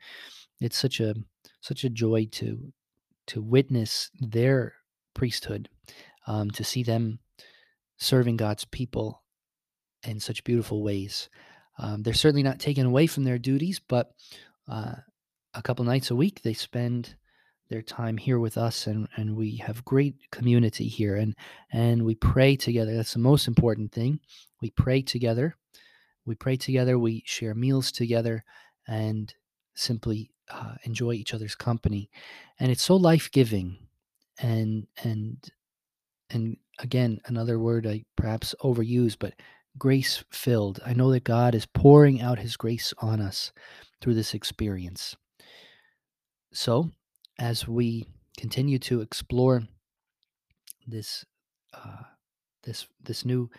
it's 0.59 0.77
such 0.77 0.99
a 0.99 1.15
such 1.61 1.83
a 1.83 1.89
joy 1.89 2.27
to 2.33 2.71
to 3.27 3.41
witness 3.41 4.09
their 4.19 4.73
priesthood, 5.13 5.69
um, 6.27 6.51
to 6.51 6.63
see 6.63 6.83
them 6.83 7.19
serving 7.97 8.37
God's 8.37 8.65
people 8.65 9.18
in 10.03 10.19
such 10.19 10.43
beautiful 10.43 10.83
ways. 10.83 11.29
Um, 11.77 12.03
they're 12.03 12.13
certainly 12.13 12.43
not 12.43 12.59
taken 12.59 12.85
away 12.85 13.07
from 13.07 13.23
their 13.23 13.39
duties, 13.39 13.79
but 13.79 14.11
uh, 14.67 14.95
a 15.53 15.61
couple 15.61 15.85
nights 15.85 16.11
a 16.11 16.15
week 16.15 16.41
they 16.41 16.53
spend 16.53 17.15
their 17.69 17.81
time 17.81 18.17
here 18.17 18.39
with 18.39 18.57
us 18.57 18.87
and, 18.87 19.07
and 19.15 19.35
we 19.35 19.57
have 19.57 19.85
great 19.85 20.15
community 20.31 20.87
here 20.87 21.15
and 21.15 21.35
and 21.71 22.03
we 22.03 22.15
pray 22.15 22.55
together. 22.55 22.95
That's 22.95 23.13
the 23.13 23.19
most 23.19 23.47
important 23.47 23.91
thing. 23.91 24.19
We 24.61 24.71
pray 24.71 25.03
together. 25.03 25.55
We 26.25 26.35
pray 26.35 26.57
together. 26.57 26.97
We 26.97 27.23
share 27.25 27.53
meals 27.53 27.91
together 27.91 28.43
and 28.87 29.33
simply 29.75 30.31
uh, 30.49 30.75
enjoy 30.83 31.13
each 31.13 31.33
other's 31.33 31.55
company. 31.55 32.09
And 32.59 32.71
it's 32.71 32.83
so 32.83 32.95
life-giving 32.95 33.77
and 34.39 34.87
and 35.03 35.37
and 36.31 36.57
again 36.79 37.19
another 37.25 37.59
word 37.59 37.85
i 37.85 38.03
perhaps 38.15 38.55
overuse 38.63 39.15
but 39.17 39.33
grace 39.77 40.23
filled. 40.31 40.79
I 40.85 40.93
know 40.93 41.11
that 41.11 41.23
god 41.23 41.55
is 41.55 41.65
pouring 41.65 42.21
out 42.21 42.39
his 42.39 42.57
grace 42.57 42.93
on 42.99 43.21
us 43.21 43.51
through 44.01 44.15
this 44.15 44.33
experience. 44.33 45.15
So 46.53 46.91
as 47.39 47.67
we 47.67 48.05
continue 48.37 48.79
to 48.79 49.01
explore 49.01 49.63
this 50.87 51.25
uh, 51.73 52.03
this 52.63 52.87
this 53.01 53.25
new 53.25 53.49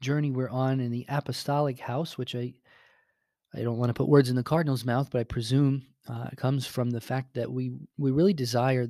journey 0.00 0.30
we're 0.30 0.48
on 0.50 0.80
in 0.80 0.90
the 0.90 1.06
apostolic 1.08 1.78
house, 1.78 2.18
which 2.18 2.34
I 2.34 2.54
I 3.54 3.62
don't 3.62 3.78
want 3.78 3.90
to 3.90 3.94
put 3.94 4.08
words 4.08 4.30
in 4.30 4.36
the 4.36 4.42
cardinal's 4.42 4.84
mouth, 4.84 5.08
but 5.10 5.20
I 5.20 5.24
presume 5.24 5.82
uh, 6.08 6.28
comes 6.36 6.66
from 6.66 6.90
the 6.90 7.00
fact 7.00 7.34
that 7.34 7.50
we 7.50 7.72
we 7.98 8.10
really 8.10 8.34
desire 8.34 8.88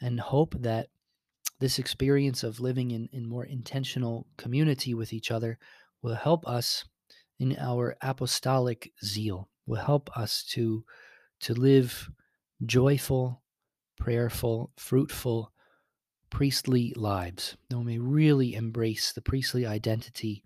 and 0.00 0.20
hope 0.20 0.54
that 0.60 0.88
this 1.62 1.78
experience 1.78 2.42
of 2.42 2.60
living 2.60 2.90
in, 2.90 3.08
in 3.12 3.24
more 3.24 3.44
intentional 3.44 4.26
community 4.36 4.94
with 4.94 5.12
each 5.12 5.30
other 5.30 5.58
will 6.02 6.16
help 6.16 6.46
us 6.46 6.84
in 7.38 7.56
our 7.58 7.96
apostolic 8.02 8.92
zeal, 9.02 9.48
will 9.66 9.80
help 9.80 10.10
us 10.16 10.44
to 10.50 10.84
to 11.40 11.54
live 11.54 12.10
joyful, 12.66 13.42
prayerful, 13.98 14.72
fruitful, 14.76 15.52
priestly 16.30 16.92
lives. 16.96 17.56
That 17.68 17.78
we 17.78 17.84
may 17.84 17.98
really 17.98 18.54
embrace 18.54 19.12
the 19.12 19.22
priestly 19.22 19.64
identity, 19.64 20.44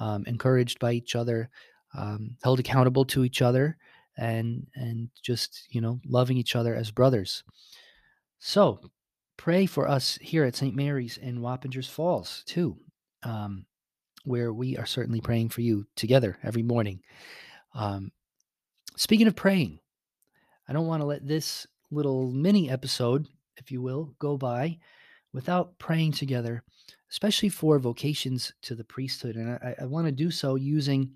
um, 0.00 0.24
encouraged 0.26 0.78
by 0.78 0.92
each 0.92 1.14
other, 1.14 1.50
um, 1.94 2.36
held 2.42 2.60
accountable 2.60 3.04
to 3.06 3.24
each 3.24 3.42
other, 3.42 3.76
and 4.16 4.66
and 4.74 5.10
just 5.22 5.66
you 5.68 5.82
know 5.82 6.00
loving 6.06 6.38
each 6.38 6.56
other 6.56 6.74
as 6.74 6.90
brothers. 6.90 7.44
So 8.38 8.80
pray 9.36 9.66
for 9.66 9.88
us 9.88 10.18
here 10.20 10.44
at 10.44 10.56
St. 10.56 10.74
Mary's 10.74 11.16
in 11.16 11.40
Wappingers 11.40 11.88
Falls 11.88 12.42
too, 12.46 12.78
um, 13.22 13.66
where 14.24 14.52
we 14.52 14.76
are 14.76 14.86
certainly 14.86 15.20
praying 15.20 15.50
for 15.50 15.60
you 15.60 15.86
together 15.96 16.38
every 16.42 16.62
morning. 16.62 17.00
Um, 17.74 18.12
speaking 18.96 19.26
of 19.26 19.36
praying, 19.36 19.78
I 20.68 20.72
don't 20.72 20.86
want 20.86 21.02
to 21.02 21.06
let 21.06 21.26
this 21.26 21.66
little 21.90 22.32
mini 22.32 22.70
episode, 22.70 23.26
if 23.56 23.70
you 23.70 23.82
will, 23.82 24.14
go 24.18 24.36
by 24.36 24.78
without 25.32 25.78
praying 25.78 26.12
together, 26.12 26.62
especially 27.10 27.50
for 27.50 27.78
vocations 27.78 28.52
to 28.62 28.74
the 28.74 28.84
priesthood. 28.84 29.36
And 29.36 29.50
I, 29.50 29.74
I 29.82 29.84
want 29.84 30.06
to 30.06 30.12
do 30.12 30.30
so 30.30 30.54
using 30.54 31.12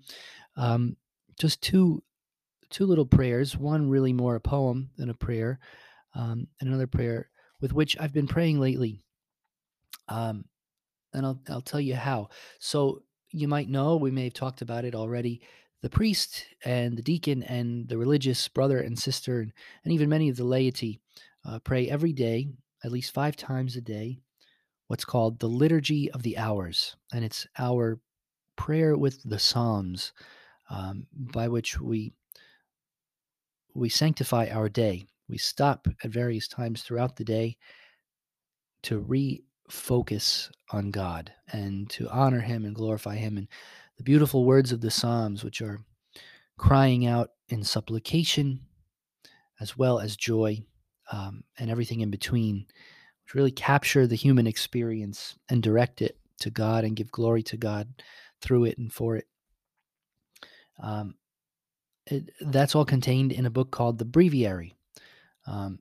um, 0.55 0.95
just 1.39 1.61
two 1.61 2.03
two 2.69 2.85
little 2.85 3.05
prayers. 3.05 3.57
One 3.57 3.89
really 3.89 4.13
more 4.13 4.35
a 4.35 4.39
poem 4.39 4.91
than 4.95 5.09
a 5.09 5.13
prayer, 5.13 5.59
um, 6.15 6.47
and 6.59 6.69
another 6.69 6.87
prayer 6.87 7.30
with 7.61 7.73
which 7.73 7.95
I've 7.99 8.13
been 8.13 8.27
praying 8.27 8.59
lately. 8.59 9.03
Um, 10.07 10.45
and 11.13 11.25
I'll 11.25 11.39
I'll 11.49 11.61
tell 11.61 11.79
you 11.79 11.95
how. 11.95 12.29
So 12.59 13.03
you 13.31 13.47
might 13.47 13.69
know 13.69 13.95
we 13.95 14.11
may 14.11 14.25
have 14.25 14.33
talked 14.33 14.61
about 14.61 14.85
it 14.85 14.95
already 14.95 15.41
the 15.81 15.89
priest 15.89 16.45
and 16.63 16.95
the 16.97 17.01
deacon 17.01 17.43
and 17.43 17.87
the 17.87 17.97
religious 17.97 18.47
brother 18.47 18.79
and 18.79 18.97
sister, 18.97 19.39
and, 19.41 19.51
and 19.83 19.93
even 19.93 20.09
many 20.09 20.29
of 20.29 20.37
the 20.37 20.43
laity 20.43 20.99
uh, 21.45 21.59
pray 21.59 21.89
every 21.89 22.13
day, 22.13 22.47
at 22.83 22.91
least 22.91 23.13
five 23.13 23.35
times 23.35 23.75
a 23.75 23.81
day, 23.81 24.19
what's 24.87 25.05
called 25.05 25.39
the 25.39 25.47
Liturgy 25.49 26.11
of 26.11 26.21
the 26.21 26.37
Hours. 26.37 26.95
And 27.13 27.25
it's 27.25 27.47
our 27.57 27.99
prayer 28.55 28.95
with 28.95 29.27
the 29.27 29.39
Psalms 29.39 30.13
um, 30.69 31.07
by 31.13 31.47
which 31.47 31.79
we 31.79 32.13
we 33.73 33.89
sanctify 33.89 34.49
our 34.51 34.69
day. 34.69 35.05
We 35.31 35.37
stop 35.37 35.87
at 36.03 36.11
various 36.11 36.47
times 36.47 36.83
throughout 36.83 37.15
the 37.15 37.23
day 37.23 37.57
to 38.83 39.01
refocus 39.01 40.51
on 40.71 40.91
God 40.91 41.31
and 41.51 41.89
to 41.91 42.09
honor 42.09 42.41
Him 42.41 42.65
and 42.65 42.75
glorify 42.75 43.15
Him. 43.15 43.37
And 43.37 43.47
the 43.97 44.03
beautiful 44.03 44.45
words 44.45 44.71
of 44.71 44.81
the 44.81 44.91
Psalms, 44.91 45.43
which 45.43 45.61
are 45.61 45.79
crying 46.57 47.05
out 47.05 47.31
in 47.49 47.63
supplication 47.63 48.59
as 49.59 49.77
well 49.77 49.99
as 49.99 50.17
joy 50.17 50.61
um, 51.11 51.43
and 51.57 51.69
everything 51.69 52.01
in 52.01 52.11
between, 52.11 52.65
which 53.23 53.33
really 53.33 53.51
capture 53.51 54.07
the 54.07 54.15
human 54.15 54.47
experience 54.47 55.35
and 55.49 55.63
direct 55.63 56.01
it 56.01 56.17
to 56.39 56.49
God 56.49 56.83
and 56.83 56.95
give 56.95 57.11
glory 57.11 57.43
to 57.43 57.57
God 57.57 57.87
through 58.41 58.65
it 58.65 58.77
and 58.77 58.91
for 58.91 59.15
it. 59.15 59.27
Um, 60.81 61.15
it 62.07 62.31
that's 62.41 62.75
all 62.75 62.85
contained 62.85 63.31
in 63.31 63.45
a 63.45 63.51
book 63.51 63.71
called 63.71 63.99
The 63.99 64.05
Breviary. 64.05 64.73
Um, 65.47 65.79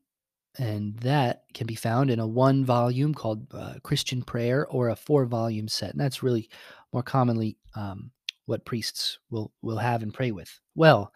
and 0.59 0.97
that 0.99 1.45
can 1.55 1.67
be 1.67 1.75
found 1.75 2.11
in 2.11 2.19
a 2.19 2.27
one 2.27 2.65
volume 2.65 3.15
called 3.15 3.47
uh, 3.55 3.75
Christian 3.83 4.23
Prayer 4.23 4.67
or 4.67 4.89
a 4.89 4.97
four 4.97 5.25
volume 5.25 5.69
set. 5.69 5.93
And 5.93 6.01
that's 6.01 6.23
really 6.23 6.49
more 6.93 7.03
commonly 7.03 7.57
um, 7.75 8.11
what 8.47 8.65
priests 8.65 9.19
will 9.31 9.53
will 9.63 9.79
have 9.79 10.03
and 10.03 10.13
pray 10.13 10.33
with. 10.33 10.59
Well, 10.75 11.13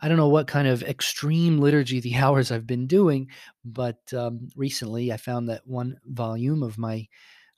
I 0.00 0.08
don't 0.08 0.16
know 0.16 0.28
what 0.28 0.48
kind 0.48 0.66
of 0.66 0.82
extreme 0.82 1.60
liturgy 1.60 2.00
the 2.00 2.14
hours 2.16 2.50
I've 2.50 2.66
been 2.66 2.86
doing, 2.86 3.28
but 3.64 4.00
um, 4.12 4.48
recently 4.56 5.12
I 5.12 5.16
found 5.16 5.48
that 5.48 5.66
one 5.66 5.98
volume 6.04 6.62
of 6.62 6.76
my 6.76 7.08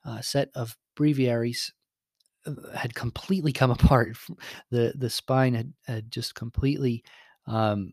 uh, 0.05 0.21
set 0.21 0.51
of 0.55 0.77
breviaries 0.97 1.73
uh, 2.47 2.77
had 2.77 2.95
completely 2.95 3.53
come 3.53 3.71
apart. 3.73 4.17
the 4.71 4.93
The 4.97 5.11
spine 5.11 5.55
had, 5.55 5.73
had 5.87 6.11
just 6.11 6.35
completely 6.35 7.05
um, 7.47 7.93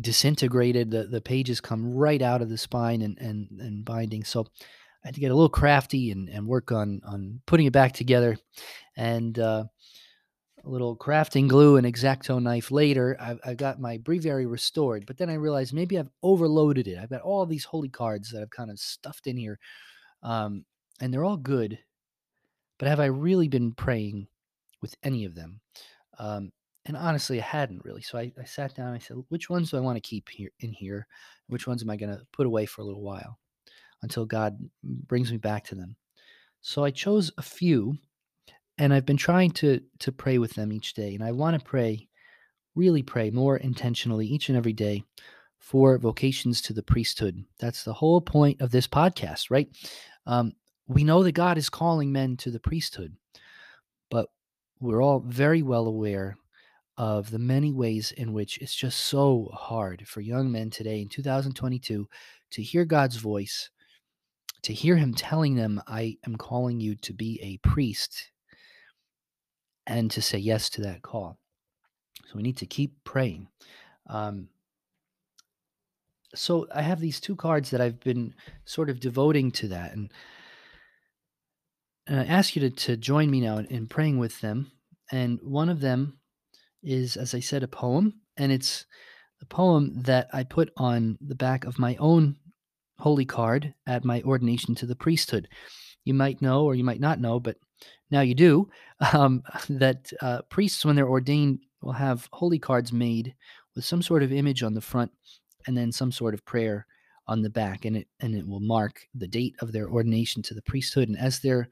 disintegrated. 0.00 0.90
The 0.90 1.04
the 1.04 1.20
pages 1.20 1.60
come 1.60 1.94
right 1.94 2.22
out 2.22 2.42
of 2.42 2.48
the 2.48 2.58
spine 2.58 3.02
and 3.02 3.18
and 3.18 3.60
and 3.60 3.84
binding. 3.84 4.24
So 4.24 4.46
I 5.04 5.08
had 5.08 5.14
to 5.14 5.20
get 5.20 5.30
a 5.30 5.34
little 5.34 5.48
crafty 5.48 6.10
and, 6.10 6.28
and 6.28 6.46
work 6.46 6.72
on 6.72 7.00
on 7.04 7.40
putting 7.46 7.66
it 7.66 7.72
back 7.72 7.92
together. 7.92 8.36
And 8.96 9.38
uh, 9.38 9.64
a 10.64 10.68
little 10.68 10.96
crafting 10.96 11.48
glue 11.48 11.76
and 11.76 11.86
X-Acto 11.86 12.42
knife 12.42 12.70
later, 12.70 13.16
I've, 13.20 13.40
I've, 13.44 13.56
got 13.56 13.80
my 13.80 13.96
breviary 13.98 14.44
restored. 14.44 15.06
But 15.06 15.16
then 15.16 15.30
I 15.30 15.34
realized 15.34 15.72
maybe 15.72 15.98
I've 15.98 16.10
overloaded 16.22 16.88
it. 16.88 16.98
I've 16.98 17.10
got 17.10 17.22
all 17.22 17.46
these 17.46 17.64
holy 17.64 17.88
cards 17.88 18.30
that 18.30 18.42
I've 18.42 18.50
kind 18.50 18.70
of 18.70 18.78
stuffed 18.78 19.26
in 19.26 19.36
here, 19.36 19.58
um, 20.22 20.64
and 21.00 21.12
they're 21.12 21.24
all 21.24 21.36
good. 21.36 21.78
But 22.78 22.88
have 22.88 23.00
I 23.00 23.06
really 23.06 23.48
been 23.48 23.72
praying 23.72 24.28
with 24.82 24.94
any 25.02 25.24
of 25.24 25.34
them? 25.34 25.60
Um, 26.18 26.52
and 26.88 26.96
honestly, 26.96 27.38
I 27.38 27.44
hadn't 27.44 27.84
really. 27.84 28.00
So 28.00 28.18
I, 28.18 28.32
I 28.40 28.44
sat 28.44 28.74
down. 28.74 28.94
I 28.94 28.98
said, 28.98 29.18
which 29.28 29.50
ones 29.50 29.70
do 29.70 29.76
I 29.76 29.80
want 29.80 29.96
to 29.96 30.08
keep 30.08 30.28
here 30.30 30.50
in 30.60 30.72
here? 30.72 31.06
Which 31.46 31.66
ones 31.66 31.82
am 31.82 31.90
I 31.90 31.96
going 31.96 32.10
to 32.10 32.26
put 32.32 32.46
away 32.46 32.64
for 32.66 32.80
a 32.80 32.84
little 32.84 33.02
while 33.02 33.38
until 34.02 34.24
God 34.24 34.58
brings 34.82 35.30
me 35.30 35.36
back 35.36 35.64
to 35.64 35.74
them? 35.74 35.96
So 36.62 36.84
I 36.84 36.90
chose 36.90 37.30
a 37.36 37.42
few, 37.42 37.98
and 38.78 38.92
I've 38.92 39.06
been 39.06 39.18
trying 39.18 39.50
to 39.52 39.80
to 40.00 40.12
pray 40.12 40.38
with 40.38 40.54
them 40.54 40.72
each 40.72 40.94
day. 40.94 41.14
And 41.14 41.22
I 41.22 41.30
want 41.32 41.58
to 41.58 41.64
pray, 41.64 42.08
really 42.74 43.02
pray 43.02 43.30
more 43.30 43.58
intentionally 43.58 44.26
each 44.26 44.48
and 44.48 44.56
every 44.56 44.72
day 44.72 45.04
for 45.58 45.98
vocations 45.98 46.62
to 46.62 46.72
the 46.72 46.82
priesthood. 46.82 47.44
That's 47.60 47.84
the 47.84 47.92
whole 47.92 48.20
point 48.20 48.62
of 48.62 48.70
this 48.70 48.88
podcast, 48.88 49.50
right? 49.50 49.68
Um, 50.26 50.52
we 50.86 51.04
know 51.04 51.22
that 51.22 51.32
God 51.32 51.58
is 51.58 51.68
calling 51.68 52.12
men 52.12 52.38
to 52.38 52.50
the 52.50 52.60
priesthood, 52.60 53.14
but 54.10 54.30
we're 54.80 55.02
all 55.02 55.20
very 55.20 55.60
well 55.60 55.86
aware 55.86 56.36
of 56.98 57.30
the 57.30 57.38
many 57.38 57.72
ways 57.72 58.10
in 58.12 58.32
which 58.32 58.58
it's 58.58 58.74
just 58.74 58.98
so 58.98 59.48
hard 59.54 60.06
for 60.06 60.20
young 60.20 60.50
men 60.50 60.68
today 60.68 61.00
in 61.00 61.08
2022 61.08 62.08
to 62.50 62.62
hear 62.62 62.84
God's 62.84 63.16
voice, 63.16 63.70
to 64.62 64.72
hear 64.72 64.96
Him 64.96 65.14
telling 65.14 65.54
them, 65.54 65.80
I 65.86 66.16
am 66.26 66.34
calling 66.34 66.80
you 66.80 66.96
to 66.96 67.12
be 67.12 67.38
a 67.40 67.56
priest, 67.66 68.32
and 69.86 70.10
to 70.10 70.20
say 70.20 70.38
yes 70.38 70.68
to 70.70 70.82
that 70.82 71.02
call. 71.02 71.38
So 72.26 72.32
we 72.34 72.42
need 72.42 72.56
to 72.58 72.66
keep 72.66 72.92
praying. 73.04 73.46
Um, 74.08 74.48
so 76.34 76.66
I 76.74 76.82
have 76.82 77.00
these 77.00 77.20
two 77.20 77.36
cards 77.36 77.70
that 77.70 77.80
I've 77.80 78.00
been 78.00 78.34
sort 78.64 78.90
of 78.90 78.98
devoting 78.98 79.52
to 79.52 79.68
that, 79.68 79.92
and 79.92 80.12
and 82.08 82.18
I 82.18 82.24
ask 82.24 82.56
you 82.56 82.60
to 82.62 82.70
to 82.70 82.96
join 82.96 83.30
me 83.30 83.40
now 83.40 83.58
in, 83.58 83.66
in 83.66 83.86
praying 83.86 84.18
with 84.18 84.40
them. 84.40 84.72
And 85.10 85.38
one 85.42 85.70
of 85.70 85.80
them 85.80 86.17
is, 86.82 87.16
as 87.16 87.34
I 87.34 87.40
said, 87.40 87.62
a 87.62 87.68
poem, 87.68 88.20
and 88.36 88.52
it's 88.52 88.86
a 89.40 89.46
poem 89.46 90.02
that 90.02 90.28
I 90.32 90.44
put 90.44 90.72
on 90.76 91.18
the 91.20 91.34
back 91.34 91.64
of 91.64 91.78
my 91.78 91.96
own 91.96 92.36
holy 92.98 93.24
card 93.24 93.74
at 93.86 94.04
my 94.04 94.22
ordination 94.22 94.74
to 94.76 94.86
the 94.86 94.96
priesthood. 94.96 95.48
You 96.04 96.14
might 96.14 96.42
know, 96.42 96.64
or 96.64 96.74
you 96.74 96.84
might 96.84 97.00
not 97.00 97.20
know, 97.20 97.38
but 97.38 97.56
now 98.10 98.20
you 98.20 98.34
do, 98.34 98.68
um, 99.12 99.42
that 99.68 100.12
uh, 100.20 100.42
priests, 100.42 100.84
when 100.84 100.96
they're 100.96 101.08
ordained, 101.08 101.60
will 101.80 101.92
have 101.92 102.28
holy 102.32 102.58
cards 102.58 102.92
made 102.92 103.34
with 103.74 103.84
some 103.84 104.02
sort 104.02 104.22
of 104.22 104.32
image 104.32 104.62
on 104.62 104.74
the 104.74 104.80
front 104.80 105.12
and 105.66 105.76
then 105.76 105.92
some 105.92 106.10
sort 106.10 106.34
of 106.34 106.44
prayer 106.44 106.86
on 107.28 107.42
the 107.42 107.50
back, 107.50 107.84
and 107.84 107.96
it 107.96 108.08
and 108.20 108.34
it 108.34 108.48
will 108.48 108.60
mark 108.60 109.06
the 109.14 109.28
date 109.28 109.54
of 109.60 109.70
their 109.72 109.88
ordination 109.88 110.42
to 110.42 110.54
the 110.54 110.62
priesthood. 110.62 111.08
And 111.08 111.18
as 111.18 111.40
they're 111.40 111.68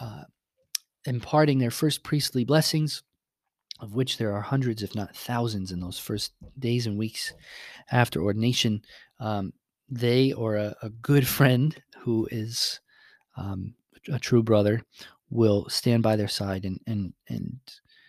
uh, 0.00 0.24
imparting 1.04 1.58
their 1.58 1.70
first 1.70 2.02
priestly 2.02 2.44
blessings, 2.44 3.02
of 3.80 3.94
which 3.94 4.16
there 4.16 4.32
are 4.32 4.40
hundreds, 4.40 4.82
if 4.82 4.94
not 4.94 5.14
thousands, 5.14 5.72
in 5.72 5.80
those 5.80 5.98
first 5.98 6.32
days 6.58 6.86
and 6.86 6.98
weeks 6.98 7.32
after 7.90 8.22
ordination, 8.22 8.82
um, 9.20 9.52
they 9.88 10.32
or 10.32 10.56
a, 10.56 10.74
a, 10.82 10.90
good 10.90 11.26
friend 11.26 11.80
who 12.00 12.26
is 12.30 12.80
um, 13.36 13.74
a 14.08 14.18
true 14.18 14.42
brother 14.42 14.82
will 15.30 15.68
stand 15.68 16.02
by 16.02 16.16
their 16.16 16.28
side 16.28 16.64
and 16.64 16.80
and 16.86 17.12
and 17.28 17.58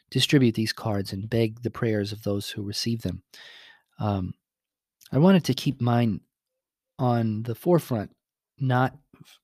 distribute 0.10 0.56
these 0.56 0.74
cards 0.74 1.14
and 1.14 1.30
beg 1.30 1.62
the 1.62 1.70
prayers 1.70 2.12
of 2.12 2.24
those 2.24 2.50
who 2.50 2.64
receive 2.64 3.02
them. 3.02 3.22
Um, 4.00 4.34
I 5.12 5.18
wanted 5.18 5.44
to 5.46 5.54
keep 5.54 5.82
mine 5.82 6.22
on 7.00 7.44
the 7.44 7.56
forefront, 7.56 8.12
not 8.60 8.96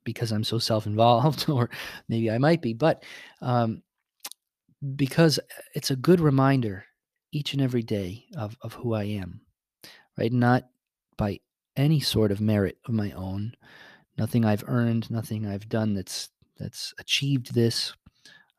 because 0.03 0.31
I'm 0.31 0.43
so 0.43 0.59
self 0.59 0.85
involved, 0.85 1.49
or 1.49 1.69
maybe 2.07 2.31
I 2.31 2.37
might 2.37 2.61
be, 2.61 2.73
but 2.73 3.03
um, 3.41 3.81
because 4.95 5.39
it's 5.73 5.91
a 5.91 5.95
good 5.95 6.19
reminder 6.19 6.85
each 7.31 7.53
and 7.53 7.61
every 7.61 7.83
day 7.83 8.25
of, 8.37 8.57
of 8.61 8.73
who 8.73 8.93
I 8.93 9.03
am, 9.05 9.41
right? 10.17 10.31
Not 10.31 10.65
by 11.17 11.39
any 11.75 11.99
sort 11.99 12.31
of 12.31 12.41
merit 12.41 12.77
of 12.85 12.93
my 12.93 13.11
own, 13.11 13.53
nothing 14.17 14.45
I've 14.45 14.63
earned, 14.67 15.09
nothing 15.09 15.47
I've 15.47 15.69
done 15.69 15.93
that's 15.93 16.29
that's 16.57 16.93
achieved 16.99 17.53
this 17.53 17.93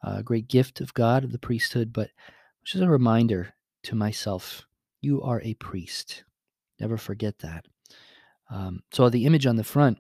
uh, 0.02 0.20
great 0.22 0.48
gift 0.48 0.80
of 0.80 0.92
God 0.94 1.24
of 1.24 1.32
the 1.32 1.38
priesthood, 1.38 1.92
but 1.92 2.10
just 2.64 2.82
a 2.82 2.88
reminder 2.88 3.54
to 3.84 3.94
myself: 3.94 4.66
you 5.00 5.22
are 5.22 5.40
a 5.42 5.54
priest. 5.54 6.24
Never 6.80 6.96
forget 6.96 7.38
that. 7.38 7.66
Um, 8.50 8.82
so 8.92 9.08
the 9.08 9.26
image 9.26 9.46
on 9.46 9.56
the 9.56 9.64
front 9.64 9.98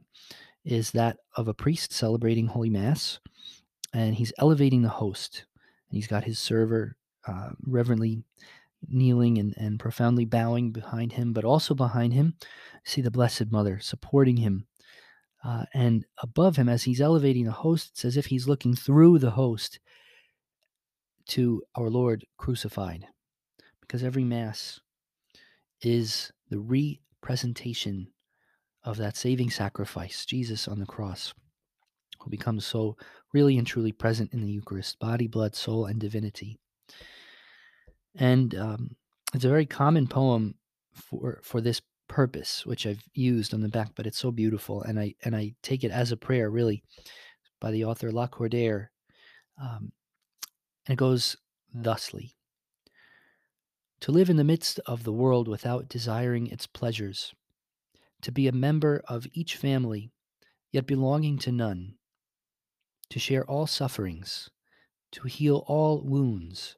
is 0.64 0.90
that 0.92 1.18
of 1.36 1.48
a 1.48 1.54
priest 1.54 1.92
celebrating 1.92 2.46
Holy 2.46 2.70
Mass, 2.70 3.20
and 3.92 4.14
he's 4.14 4.32
elevating 4.38 4.82
the 4.82 4.88
host. 4.88 5.44
He's 5.94 6.06
got 6.06 6.24
his 6.24 6.38
server 6.38 6.96
uh, 7.26 7.50
reverently 7.62 8.22
kneeling 8.88 9.38
and, 9.38 9.54
and 9.56 9.78
profoundly 9.80 10.24
bowing 10.24 10.70
behind 10.70 11.12
him, 11.12 11.32
but 11.32 11.44
also 11.44 11.74
behind 11.74 12.12
him, 12.12 12.34
see 12.84 13.00
the 13.00 13.10
Blessed 13.10 13.50
Mother 13.50 13.78
supporting 13.80 14.36
him. 14.38 14.66
Uh, 15.42 15.64
and 15.74 16.06
above 16.22 16.56
him, 16.56 16.68
as 16.68 16.84
he's 16.84 17.00
elevating 17.00 17.44
the 17.44 17.52
host, 17.52 17.90
it's 17.92 18.04
as 18.04 18.16
if 18.16 18.26
he's 18.26 18.48
looking 18.48 18.74
through 18.74 19.18
the 19.18 19.32
host 19.32 19.78
to 21.26 21.62
our 21.74 21.90
Lord 21.90 22.24
crucified. 22.38 23.06
Because 23.80 24.02
every 24.02 24.24
Mass 24.24 24.80
is 25.82 26.32
the 26.48 26.58
representation 27.22 28.08
of 28.82 28.96
that 28.96 29.16
saving 29.16 29.50
sacrifice, 29.50 30.24
Jesus 30.24 30.66
on 30.66 30.78
the 30.78 30.86
cross, 30.86 31.34
who 32.24 32.30
becomes 32.30 32.64
so 32.64 32.96
really 33.32 33.58
and 33.58 33.66
truly 33.66 33.92
present 33.92 34.32
in 34.32 34.40
the 34.40 34.50
Eucharist, 34.50 34.98
body, 34.98 35.26
blood, 35.26 35.54
soul, 35.54 35.86
and 35.86 36.00
divinity. 36.00 36.58
And 38.16 38.54
um, 38.54 38.96
it's 39.34 39.44
a 39.44 39.48
very 39.48 39.66
common 39.66 40.06
poem 40.06 40.54
for 40.92 41.40
for 41.42 41.60
this 41.60 41.82
purpose, 42.08 42.64
which 42.64 42.86
I've 42.86 43.02
used 43.12 43.52
on 43.52 43.60
the 43.60 43.68
back, 43.68 43.90
but 43.94 44.06
it's 44.06 44.18
so 44.18 44.30
beautiful, 44.30 44.82
and 44.82 44.98
I 44.98 45.14
and 45.24 45.34
I 45.34 45.54
take 45.62 45.84
it 45.84 45.90
as 45.90 46.12
a 46.12 46.16
prayer, 46.16 46.50
really, 46.50 46.82
by 47.60 47.70
the 47.70 47.84
author 47.84 48.10
Lacordaire, 48.10 48.88
um, 49.60 49.92
and 50.86 50.94
it 50.94 50.96
goes 50.96 51.36
thusly: 51.74 52.36
To 54.00 54.12
live 54.12 54.30
in 54.30 54.36
the 54.36 54.44
midst 54.44 54.78
of 54.86 55.02
the 55.04 55.12
world 55.12 55.48
without 55.48 55.88
desiring 55.88 56.46
its 56.46 56.66
pleasures, 56.66 57.34
to 58.22 58.30
be 58.30 58.46
a 58.46 58.52
member 58.52 59.02
of 59.08 59.26
each 59.32 59.56
family, 59.56 60.12
yet 60.70 60.86
belonging 60.86 61.38
to 61.38 61.52
none, 61.52 61.96
to 63.10 63.18
share 63.18 63.44
all 63.44 63.66
sufferings, 63.66 64.50
to 65.12 65.26
heal 65.26 65.64
all 65.66 66.02
wounds, 66.02 66.76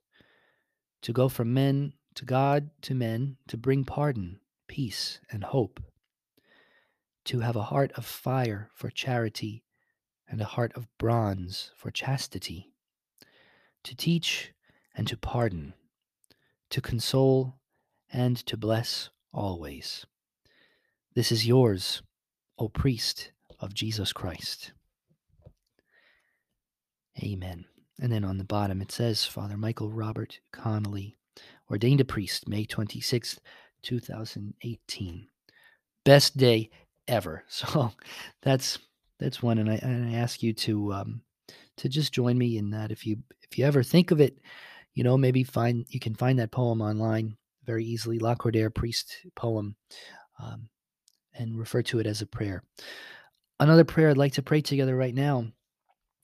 to 1.02 1.12
go 1.12 1.28
from 1.28 1.54
men 1.54 1.92
to 2.16 2.24
God 2.24 2.70
to 2.82 2.94
men, 2.94 3.36
to 3.46 3.56
bring 3.56 3.84
pardon, 3.84 4.40
peace, 4.66 5.20
and 5.30 5.44
hope, 5.44 5.80
to 7.26 7.40
have 7.40 7.56
a 7.56 7.64
heart 7.64 7.92
of 7.92 8.04
fire 8.04 8.70
for 8.74 8.90
charity 8.90 9.62
and 10.26 10.40
a 10.40 10.46
heart 10.46 10.72
of 10.74 10.88
bronze 10.98 11.70
for 11.76 11.90
chastity, 11.90 12.72
to 13.84 13.94
teach 13.94 14.52
and 14.94 15.06
to 15.06 15.16
pardon, 15.16 15.74
to 16.70 16.80
console 16.80 17.58
and 18.10 18.36
to 18.46 18.56
bless 18.56 19.10
always. 19.32 20.06
This 21.14 21.30
is 21.30 21.46
yours, 21.46 22.02
O 22.58 22.68
priest 22.68 23.32
of 23.60 23.74
Jesus 23.74 24.12
Christ. 24.12 24.72
Amen. 27.22 27.64
And 28.00 28.12
then 28.12 28.24
on 28.24 28.38
the 28.38 28.44
bottom 28.44 28.82
it 28.82 28.92
says 28.92 29.24
Father 29.24 29.56
Michael 29.56 29.90
Robert 29.90 30.40
Connolly, 30.52 31.16
ordained 31.70 32.00
a 32.00 32.04
priest 32.04 32.48
May 32.48 32.64
26th, 32.66 33.38
2018. 33.82 35.28
Best 36.04 36.36
day 36.36 36.70
ever. 37.08 37.44
So 37.48 37.92
that's 38.42 38.78
that's 39.18 39.42
one 39.42 39.58
and 39.58 39.70
I 39.70 39.76
and 39.76 40.14
I 40.14 40.18
ask 40.18 40.42
you 40.42 40.52
to 40.52 40.92
um 40.92 41.22
to 41.78 41.88
just 41.88 42.12
join 42.12 42.36
me 42.36 42.58
in 42.58 42.70
that 42.70 42.90
if 42.90 43.06
you 43.06 43.18
if 43.50 43.58
you 43.58 43.64
ever 43.64 43.82
think 43.82 44.10
of 44.10 44.20
it, 44.20 44.38
you 44.94 45.04
know, 45.04 45.16
maybe 45.16 45.42
find 45.44 45.86
you 45.88 46.00
can 46.00 46.14
find 46.14 46.38
that 46.38 46.50
poem 46.50 46.82
online 46.82 47.36
very 47.64 47.84
easily, 47.84 48.18
Lacordaire 48.18 48.72
priest 48.74 49.16
poem. 49.34 49.76
Um, 50.38 50.68
and 51.38 51.58
refer 51.58 51.82
to 51.82 51.98
it 51.98 52.06
as 52.06 52.22
a 52.22 52.26
prayer. 52.26 52.62
Another 53.60 53.84
prayer 53.84 54.10
I'd 54.10 54.16
like 54.16 54.34
to 54.34 54.42
pray 54.42 54.60
together 54.60 54.96
right 54.96 55.14
now 55.14 55.46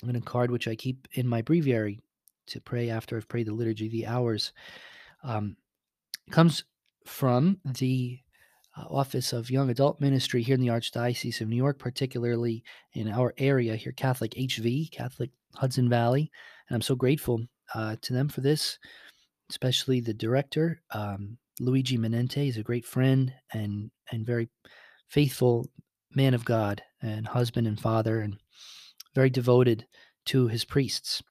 in 0.08 0.16
a 0.16 0.20
card 0.20 0.50
which 0.50 0.68
I 0.68 0.74
keep 0.74 1.08
in 1.12 1.26
my 1.26 1.42
breviary 1.42 2.00
to 2.48 2.60
pray 2.60 2.90
after 2.90 3.16
I've 3.16 3.28
prayed 3.28 3.46
the 3.46 3.54
liturgy, 3.54 3.88
the 3.88 4.06
hours, 4.06 4.52
um, 5.22 5.56
comes 6.30 6.64
from 7.06 7.58
the 7.64 8.18
uh, 8.76 8.84
Office 8.90 9.32
of 9.32 9.50
Young 9.50 9.70
Adult 9.70 10.00
Ministry 10.00 10.42
here 10.42 10.54
in 10.54 10.60
the 10.60 10.68
Archdiocese 10.68 11.40
of 11.40 11.48
New 11.48 11.56
York, 11.56 11.78
particularly 11.78 12.64
in 12.94 13.08
our 13.08 13.34
area 13.38 13.76
here, 13.76 13.92
Catholic 13.92 14.32
HV, 14.32 14.90
Catholic 14.90 15.30
Hudson 15.54 15.88
Valley. 15.88 16.30
And 16.68 16.74
I'm 16.74 16.82
so 16.82 16.94
grateful 16.94 17.46
uh, 17.74 17.96
to 18.02 18.12
them 18.12 18.28
for 18.28 18.40
this, 18.40 18.78
especially 19.50 20.00
the 20.00 20.14
director, 20.14 20.80
um, 20.90 21.36
Luigi 21.60 21.98
Menente. 21.98 22.48
is 22.48 22.56
a 22.56 22.62
great 22.62 22.86
friend 22.86 23.32
and, 23.52 23.90
and 24.10 24.26
very 24.26 24.48
faithful 25.08 25.68
man 26.14 26.34
of 26.34 26.44
God 26.44 26.82
and 27.02 27.26
husband 27.26 27.66
and 27.66 27.78
father, 27.78 28.20
and 28.20 28.38
very 29.14 29.30
devoted 29.30 29.86
to 30.26 30.48
his 30.48 30.64
priests. 30.64 31.22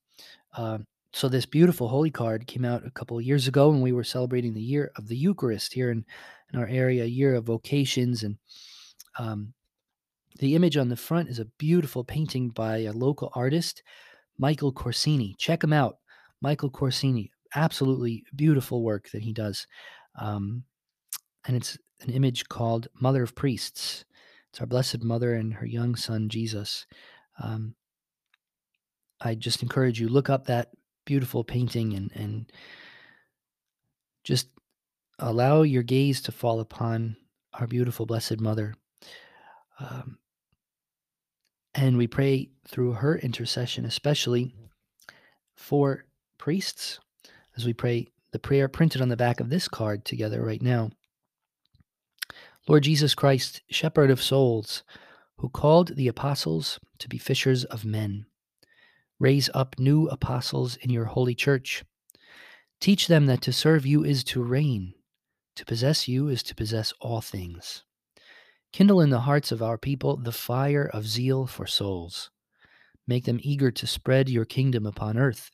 Uh, 0.55 0.79
so 1.13 1.27
this 1.27 1.45
beautiful 1.45 1.89
holy 1.89 2.11
card 2.11 2.47
came 2.47 2.63
out 2.63 2.85
a 2.85 2.91
couple 2.91 3.17
of 3.17 3.23
years 3.23 3.47
ago 3.47 3.69
when 3.69 3.81
we 3.81 3.91
were 3.91 4.03
celebrating 4.03 4.53
the 4.53 4.61
year 4.61 4.91
of 4.95 5.07
the 5.07 5.17
Eucharist 5.17 5.73
here 5.73 5.91
in, 5.91 6.05
in 6.53 6.59
our 6.59 6.67
area, 6.67 7.05
year 7.05 7.35
of 7.35 7.45
vocations. 7.45 8.23
And 8.23 8.37
um, 9.19 9.53
the 10.39 10.55
image 10.55 10.77
on 10.77 10.89
the 10.89 10.95
front 10.95 11.29
is 11.29 11.39
a 11.39 11.45
beautiful 11.57 12.03
painting 12.03 12.49
by 12.49 12.79
a 12.79 12.93
local 12.93 13.31
artist, 13.35 13.83
Michael 14.37 14.71
Corsini. 14.71 15.35
Check 15.37 15.63
him 15.63 15.73
out. 15.73 15.97
Michael 16.41 16.71
Corsini, 16.71 17.29
absolutely 17.55 18.23
beautiful 18.35 18.81
work 18.81 19.09
that 19.11 19.21
he 19.21 19.33
does. 19.33 19.67
Um, 20.19 20.63
and 21.45 21.55
it's 21.55 21.77
an 22.01 22.11
image 22.11 22.47
called 22.47 22.87
Mother 22.99 23.23
of 23.23 23.35
Priests. 23.35 24.05
It's 24.49 24.59
our 24.59 24.65
Blessed 24.65 25.03
Mother 25.03 25.33
and 25.33 25.53
her 25.55 25.65
young 25.65 25.95
son, 25.95 26.29
Jesus. 26.29 26.85
Um, 27.39 27.75
I 29.19 29.35
just 29.35 29.61
encourage 29.61 29.99
you 29.99 30.09
look 30.09 30.29
up 30.29 30.45
that 30.45 30.71
beautiful 31.05 31.43
painting 31.43 31.93
and 31.93 32.11
and 32.15 32.51
just 34.23 34.49
allow 35.19 35.61
your 35.61 35.83
gaze 35.83 36.21
to 36.21 36.31
fall 36.31 36.59
upon 36.59 37.15
our 37.53 37.67
beautiful 37.67 38.05
blessed 38.05 38.39
mother 38.39 38.75
um, 39.79 40.17
and 41.73 41.97
we 41.97 42.07
pray 42.07 42.49
through 42.67 42.93
her 42.93 43.17
intercession 43.17 43.85
especially 43.85 44.53
for 45.55 46.05
priests 46.37 46.99
as 47.57 47.65
we 47.65 47.73
pray 47.73 48.07
the 48.31 48.39
prayer 48.39 48.67
printed 48.67 49.01
on 49.01 49.09
the 49.09 49.17
back 49.17 49.39
of 49.39 49.49
this 49.49 49.67
card 49.67 50.05
together 50.05 50.41
right 50.43 50.61
now. 50.61 50.89
Lord 52.67 52.83
jesus 52.83 53.15
christ 53.15 53.61
shepherd 53.69 54.11
of 54.11 54.21
souls 54.21 54.83
who 55.41 55.49
called 55.49 55.95
the 55.95 56.07
apostles 56.07 56.79
to 56.97 57.09
be 57.09 57.17
fishers 57.17 57.65
of 57.65 57.85
men 57.85 58.25
Raise 59.21 59.51
up 59.53 59.77
new 59.77 60.07
apostles 60.07 60.77
in 60.77 60.89
your 60.89 61.05
holy 61.05 61.35
church. 61.35 61.83
Teach 62.79 63.05
them 63.05 63.27
that 63.27 63.39
to 63.43 63.53
serve 63.53 63.85
you 63.85 64.03
is 64.03 64.23
to 64.23 64.41
reign, 64.41 64.95
to 65.55 65.63
possess 65.63 66.07
you 66.07 66.27
is 66.27 66.41
to 66.41 66.55
possess 66.55 66.91
all 66.99 67.21
things. 67.21 67.83
Kindle 68.73 68.99
in 68.99 69.11
the 69.11 69.19
hearts 69.19 69.51
of 69.51 69.61
our 69.61 69.77
people 69.77 70.17
the 70.17 70.31
fire 70.31 70.89
of 70.91 71.05
zeal 71.05 71.45
for 71.45 71.67
souls. 71.67 72.31
Make 73.05 73.25
them 73.25 73.39
eager 73.43 73.69
to 73.69 73.85
spread 73.85 74.27
your 74.27 74.45
kingdom 74.45 74.87
upon 74.87 75.19
earth. 75.19 75.51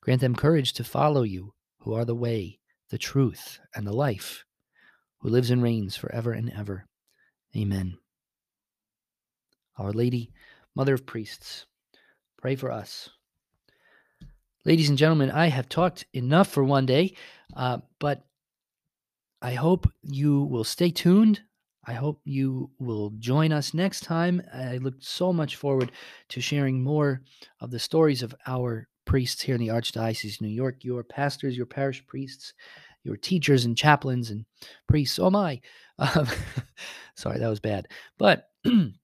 Grant 0.00 0.20
them 0.20 0.34
courage 0.34 0.72
to 0.72 0.82
follow 0.82 1.22
you, 1.22 1.54
who 1.82 1.94
are 1.94 2.04
the 2.04 2.16
way, 2.16 2.58
the 2.90 2.98
truth, 2.98 3.60
and 3.72 3.86
the 3.86 3.92
life, 3.92 4.44
who 5.20 5.28
lives 5.28 5.50
and 5.50 5.62
reigns 5.62 5.94
forever 5.94 6.32
and 6.32 6.50
ever. 6.50 6.86
Amen. 7.56 7.98
Our 9.78 9.92
Lady, 9.92 10.32
Mother 10.74 10.94
of 10.94 11.06
Priests, 11.06 11.66
Pray 12.44 12.56
for 12.56 12.70
us. 12.70 13.08
Ladies 14.66 14.90
and 14.90 14.98
gentlemen, 14.98 15.30
I 15.30 15.46
have 15.46 15.66
talked 15.66 16.04
enough 16.12 16.48
for 16.48 16.62
one 16.62 16.84
day, 16.84 17.16
uh, 17.56 17.78
but 17.98 18.26
I 19.40 19.54
hope 19.54 19.90
you 20.02 20.42
will 20.42 20.62
stay 20.62 20.90
tuned. 20.90 21.40
I 21.86 21.94
hope 21.94 22.20
you 22.26 22.70
will 22.78 23.14
join 23.18 23.50
us 23.50 23.72
next 23.72 24.02
time. 24.02 24.42
I 24.52 24.76
look 24.76 24.96
so 25.00 25.32
much 25.32 25.56
forward 25.56 25.90
to 26.28 26.42
sharing 26.42 26.82
more 26.82 27.22
of 27.60 27.70
the 27.70 27.78
stories 27.78 28.22
of 28.22 28.34
our 28.46 28.88
priests 29.06 29.40
here 29.40 29.54
in 29.54 29.60
the 29.62 29.68
Archdiocese 29.68 30.34
of 30.34 30.42
New 30.42 30.48
York, 30.48 30.84
your 30.84 31.02
pastors, 31.02 31.56
your 31.56 31.64
parish 31.64 32.06
priests, 32.06 32.52
your 33.04 33.16
teachers 33.16 33.64
and 33.64 33.74
chaplains 33.74 34.28
and 34.28 34.44
priests. 34.86 35.18
Oh 35.18 35.30
my. 35.30 35.62
Um, 35.98 36.26
sorry, 37.14 37.38
that 37.38 37.48
was 37.48 37.60
bad. 37.60 37.86
But 38.18 38.48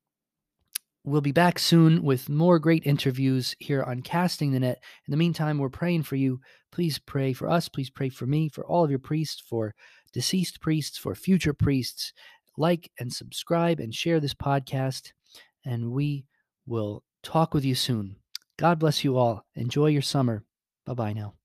We'll 1.11 1.21
be 1.21 1.33
back 1.33 1.59
soon 1.59 2.05
with 2.05 2.29
more 2.29 2.61
great 2.61 2.87
interviews 2.87 3.57
here 3.59 3.83
on 3.83 4.01
Casting 4.01 4.53
the 4.53 4.61
Net. 4.61 4.81
In 5.09 5.11
the 5.11 5.17
meantime, 5.17 5.59
we're 5.59 5.69
praying 5.69 6.05
for 6.05 6.15
you. 6.15 6.39
Please 6.71 7.01
pray 7.01 7.33
for 7.33 7.51
us. 7.51 7.69
Please 7.69 7.91
pray 7.91 8.11
for 8.11 8.27
me, 8.27 8.49
for 8.49 8.65
all 8.65 8.85
of 8.85 8.91
your 8.91 9.01
priests, 9.01 9.43
for 9.45 9.75
deceased 10.13 10.61
priests, 10.61 10.97
for 10.97 11.17
future 11.17 11.53
priests. 11.53 12.13
Like 12.57 12.93
and 13.01 13.13
subscribe 13.13 13.81
and 13.81 13.93
share 13.93 14.21
this 14.21 14.35
podcast, 14.35 15.11
and 15.65 15.91
we 15.91 16.27
will 16.65 17.03
talk 17.25 17.55
with 17.55 17.65
you 17.65 17.75
soon. 17.75 18.15
God 18.57 18.79
bless 18.79 19.03
you 19.03 19.17
all. 19.17 19.45
Enjoy 19.57 19.87
your 19.87 20.03
summer. 20.03 20.45
Bye 20.87 20.95
bye 20.95 21.13
now. 21.13 21.40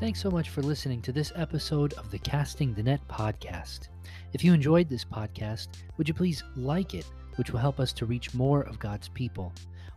Thanks 0.00 0.22
so 0.22 0.30
much 0.30 0.50
for 0.50 0.62
listening 0.62 1.02
to 1.02 1.12
this 1.12 1.32
episode 1.34 1.92
of 1.94 2.08
the 2.12 2.20
Casting 2.20 2.72
the 2.72 2.84
Net 2.84 3.00
podcast. 3.08 3.88
If 4.32 4.44
you 4.44 4.54
enjoyed 4.54 4.88
this 4.88 5.04
podcast, 5.04 5.70
would 5.96 6.06
you 6.06 6.14
please 6.14 6.44
like 6.54 6.94
it, 6.94 7.04
which 7.34 7.50
will 7.50 7.58
help 7.58 7.80
us 7.80 7.92
to 7.94 8.06
reach 8.06 8.32
more 8.32 8.62
of 8.62 8.78
God's 8.78 9.08
people? 9.08 9.52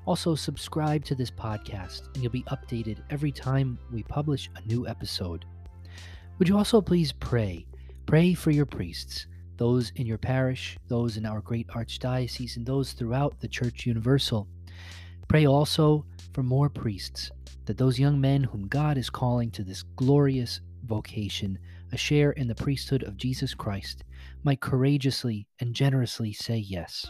Also, 0.08 0.34
subscribe 0.34 1.06
to 1.06 1.14
this 1.14 1.30
podcast, 1.30 2.08
and 2.16 2.24
you'll 2.24 2.32
be 2.32 2.42
updated 2.46 2.98
every 3.12 3.32
time 3.32 3.78
we 3.94 4.02
publish 4.02 4.50
a 4.56 4.68
new 4.68 4.88
episode. 4.88 5.46
Would 6.40 6.50
you 6.50 6.58
also 6.58 6.82
please 6.82 7.12
pray? 7.12 7.68
Pray 8.08 8.34
for 8.34 8.50
your 8.50 8.66
priests, 8.66 9.28
those 9.58 9.92
in 9.98 10.08
your 10.08 10.18
parish, 10.18 10.80
those 10.88 11.18
in 11.18 11.28
our 11.28 11.42
great 11.42 11.68
archdiocese, 11.68 12.58
and 12.58 12.66
those 12.66 12.94
throughout 12.94 13.40
the 13.40 13.48
Church 13.48 13.86
Universal. 13.86 14.48
Pray 15.28 15.46
also 15.46 16.04
for 16.34 16.42
more 16.42 16.70
priests, 16.70 17.30
that 17.72 17.78
those 17.78 17.98
young 17.98 18.20
men 18.20 18.44
whom 18.44 18.68
God 18.68 18.98
is 18.98 19.10
calling 19.10 19.50
to 19.52 19.64
this 19.64 19.82
glorious 19.96 20.60
vocation, 20.84 21.58
a 21.94 21.98
share 21.98 22.32
in 22.32 22.50
the 22.50 22.54
priesthood 22.54 23.02
of 23.04 23.16
Jesus 23.16 23.54
Christ, 23.54 24.04
might 24.44 24.60
courageously 24.60 25.48
and 25.62 25.74
generously 25.74 26.34
say 26.34 26.58
yes. 26.58 27.06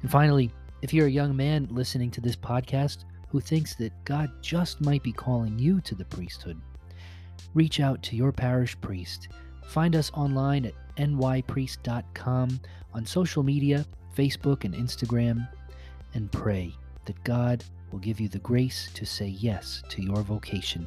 And 0.00 0.10
finally, 0.10 0.50
if 0.80 0.94
you're 0.94 1.08
a 1.08 1.10
young 1.10 1.36
man 1.36 1.68
listening 1.70 2.10
to 2.12 2.22
this 2.22 2.36
podcast 2.36 3.04
who 3.28 3.38
thinks 3.38 3.74
that 3.74 3.92
God 4.06 4.30
just 4.40 4.80
might 4.80 5.02
be 5.02 5.12
calling 5.12 5.58
you 5.58 5.82
to 5.82 5.94
the 5.94 6.06
priesthood, 6.06 6.58
reach 7.52 7.78
out 7.78 8.02
to 8.04 8.16
your 8.16 8.32
parish 8.32 8.80
priest. 8.80 9.28
Find 9.66 9.94
us 9.94 10.10
online 10.14 10.64
at 10.64 10.96
nypriest.com, 10.96 12.60
on 12.94 13.04
social 13.04 13.42
media, 13.42 13.84
Facebook 14.16 14.64
and 14.64 14.72
Instagram, 14.72 15.46
and 16.14 16.32
pray 16.32 16.72
that 17.04 17.22
God 17.24 17.62
will 17.90 17.98
give 17.98 18.20
you 18.20 18.28
the 18.28 18.38
grace 18.38 18.90
to 18.94 19.04
say 19.04 19.26
yes 19.26 19.82
to 19.90 20.02
your 20.02 20.22
vocation. 20.22 20.86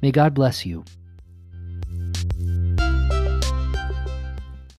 May 0.00 0.10
God 0.10 0.34
bless 0.34 0.66
you 0.66 0.84